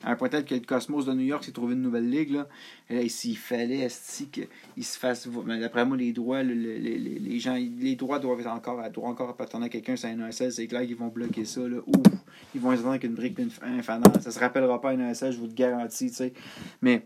à 0.05 0.12
un 0.12 0.17
point 0.17 0.29
tel 0.29 0.45
que 0.45 0.55
le 0.55 0.61
Cosmos 0.61 1.07
de 1.07 1.12
New 1.12 1.25
York 1.25 1.45
s'est 1.45 1.53
trouvé 1.53 1.75
une 1.75 1.83
nouvelle 1.83 2.09
ligue. 2.09 2.31
Là. 2.31 2.49
Là, 2.91 3.09
s'il 3.09 3.37
fallait 3.37 3.88
qu'il 4.33 4.85
se 4.85 4.99
fasse. 4.99 5.29
D'après 5.29 5.85
moi, 5.85 5.97
les 5.97 6.12
droits, 6.12 6.43
les, 6.43 7.38
gens, 7.38 7.55
les 7.57 7.97
droits 7.97 8.19
doivent 8.19 8.47
encore, 8.47 8.91
doivent 8.91 9.11
encore 9.11 9.31
appartenir 9.31 9.67
à 9.67 9.69
quelqu'un 9.69 9.97
c'est 9.97 10.09
un 10.09 10.29
ESL. 10.29 10.53
C'est 10.53 10.67
clair 10.67 10.87
qu'ils 10.87 10.97
vont 10.97 11.09
bloquer 11.09 11.45
ça. 11.45 11.61
Là. 11.61 11.79
Ouf, 11.87 12.12
ils 12.55 12.61
vont 12.61 12.73
se 12.73 12.77
vendre 12.77 12.91
avec 12.91 13.05
une 13.05 13.15
brique 13.15 13.38
et 13.38 13.47
un 13.62 13.83
fanal. 13.83 14.21
Ça 14.21 14.31
se 14.31 14.38
rappellera 14.38 14.81
pas 14.81 14.91
un 14.91 15.11
ESL, 15.11 15.33
je 15.33 15.38
vous 15.38 15.47
le 15.47 15.53
garantis. 15.53 16.11
sais 16.11 16.33
Mais 16.81 17.05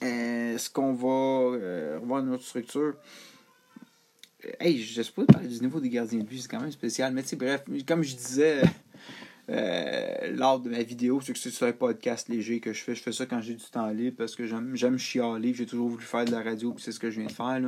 est-ce 0.00 0.70
qu'on 0.70 0.94
va 0.94 1.56
euh, 1.58 1.98
revoir 2.00 2.20
une 2.24 2.32
autre 2.32 2.44
structure? 2.44 2.94
Hey, 4.58 4.78
je 4.78 5.02
sais 5.02 5.12
pas 5.12 5.24
parler 5.26 5.48
du 5.48 5.60
niveau 5.60 5.80
des 5.80 5.90
gardiens 5.90 6.20
de 6.20 6.24
but, 6.24 6.38
c'est 6.38 6.48
quand 6.48 6.60
même 6.60 6.72
spécial. 6.72 7.12
Mais 7.12 7.22
tu 7.22 7.36
bref, 7.36 7.64
comme 7.86 8.02
je 8.02 8.16
disais. 8.16 8.62
Euh, 9.50 10.30
lors 10.36 10.60
de 10.60 10.70
ma 10.70 10.82
vidéo, 10.82 11.20
c'est 11.20 11.32
que 11.32 11.38
c'est 11.38 11.66
un 11.66 11.72
podcast 11.72 12.28
léger 12.28 12.60
que 12.60 12.72
je 12.72 12.82
fais. 12.82 12.94
Je 12.94 13.02
fais 13.02 13.12
ça 13.12 13.26
quand 13.26 13.40
j'ai 13.40 13.54
du 13.54 13.64
temps 13.64 13.88
libre 13.88 14.16
parce 14.18 14.36
que 14.36 14.46
j'aime 14.46 14.98
chialer. 14.98 15.54
J'ai 15.54 15.66
toujours 15.66 15.88
voulu 15.88 16.04
faire 16.04 16.24
de 16.24 16.30
la 16.30 16.42
radio, 16.42 16.72
puis 16.72 16.84
c'est 16.84 16.92
ce 16.92 17.00
que 17.00 17.10
je 17.10 17.20
viens 17.20 17.28
de 17.28 17.32
faire. 17.32 17.60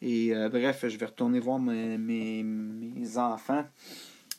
Et 0.00 0.34
euh, 0.34 0.48
bref, 0.48 0.84
je 0.88 0.96
vais 0.96 1.06
retourner 1.06 1.38
voir 1.38 1.60
mes, 1.60 1.96
mes, 1.96 3.18
enfants. 3.18 3.64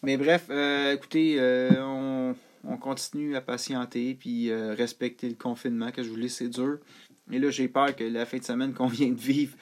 Mais 0.02 0.18
bref, 0.18 0.48
euh, 0.50 0.94
écoutez, 0.94 1.38
on, 1.80 2.36
on, 2.66 2.78
continue 2.78 3.38
à 3.38 3.42
patienter 3.42 4.16
puis 4.20 4.54
respecter 4.54 5.30
le 5.30 5.36
confinement. 5.36 5.92
Que 5.92 6.04
je 6.04 6.10
vous 6.10 6.18
laisse, 6.18 6.36
c'est 6.36 6.50
dur. 6.50 6.80
Et 7.32 7.40
là, 7.40 7.50
j'ai 7.50 7.70
peur 7.70 7.96
que 7.96 8.04
la 8.04 8.26
fin 8.26 8.38
de 8.38 8.44
semaine 8.44 8.74
qu'on 8.74 8.88
vient 8.88 9.10
de 9.10 9.20
vivre 9.20 9.56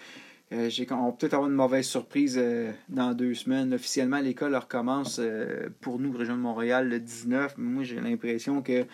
euh, 0.54 0.70
on 0.92 1.06
va 1.06 1.12
peut-être 1.14 1.34
avoir 1.34 1.50
une 1.50 1.56
mauvaise 1.56 1.88
surprise 1.88 2.38
euh, 2.38 2.72
dans 2.90 3.14
deux 3.14 3.34
semaines. 3.34 3.74
Officiellement, 3.74 4.20
l'école 4.20 4.56
recommence 4.56 5.18
euh, 5.20 5.70
pour 5.80 5.98
nous, 5.98 6.12
région 6.12 6.36
de 6.36 6.42
Montréal, 6.42 6.90
le 6.90 7.00
19. 7.00 7.58
Moi, 7.58 7.84
j'ai 7.84 8.02
l'impression 8.02 8.62
que 8.62 8.86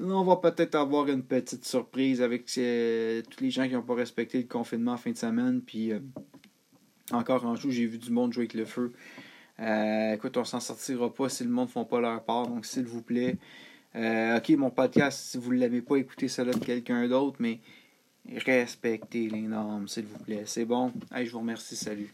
on 0.00 0.24
va 0.24 0.36
peut-être 0.36 0.74
avoir 0.74 1.08
une 1.08 1.22
petite 1.22 1.64
surprise 1.64 2.20
avec 2.20 2.46
tous 2.46 3.44
les 3.44 3.50
gens 3.50 3.68
qui 3.68 3.74
n'ont 3.74 3.82
pas 3.82 3.94
respecté 3.94 4.38
le 4.38 4.48
confinement 4.48 4.92
en 4.92 4.96
fin 4.96 5.12
de 5.12 5.16
semaine. 5.16 5.60
Puis 5.60 5.92
encore 7.12 7.44
en 7.44 7.54
joue, 7.54 7.70
j'ai 7.70 7.86
vu 7.86 7.98
du 7.98 8.10
monde 8.10 8.32
jouer 8.32 8.44
avec 8.44 8.54
le 8.54 8.64
feu. 8.64 8.92
écoute, 10.14 10.36
on 10.36 10.44
s'en 10.44 10.58
sortira 10.58 11.14
pas 11.14 11.28
si 11.28 11.44
le 11.44 11.50
monde 11.50 11.68
ne 11.68 11.72
font 11.72 11.84
pas 11.84 12.00
leur 12.00 12.24
part. 12.24 12.48
Donc, 12.48 12.66
s'il 12.66 12.86
vous 12.86 13.02
plaît. 13.02 13.36
ok, 13.94 14.48
mon 14.56 14.70
podcast, 14.70 15.20
si 15.30 15.38
vous 15.38 15.52
ne 15.52 15.60
l'avez 15.60 15.82
pas 15.82 15.96
écouté, 15.96 16.26
ça 16.26 16.44
de 16.44 16.52
quelqu'un 16.52 17.06
d'autre, 17.06 17.36
mais 17.38 17.60
Respectez 18.28 19.28
les 19.28 19.42
normes, 19.42 19.88
s'il 19.88 20.06
vous 20.06 20.18
plaît. 20.18 20.44
C'est 20.46 20.64
bon? 20.64 20.92
Allez, 21.10 21.26
je 21.26 21.32
vous 21.32 21.40
remercie. 21.40 21.76
Salut. 21.76 22.12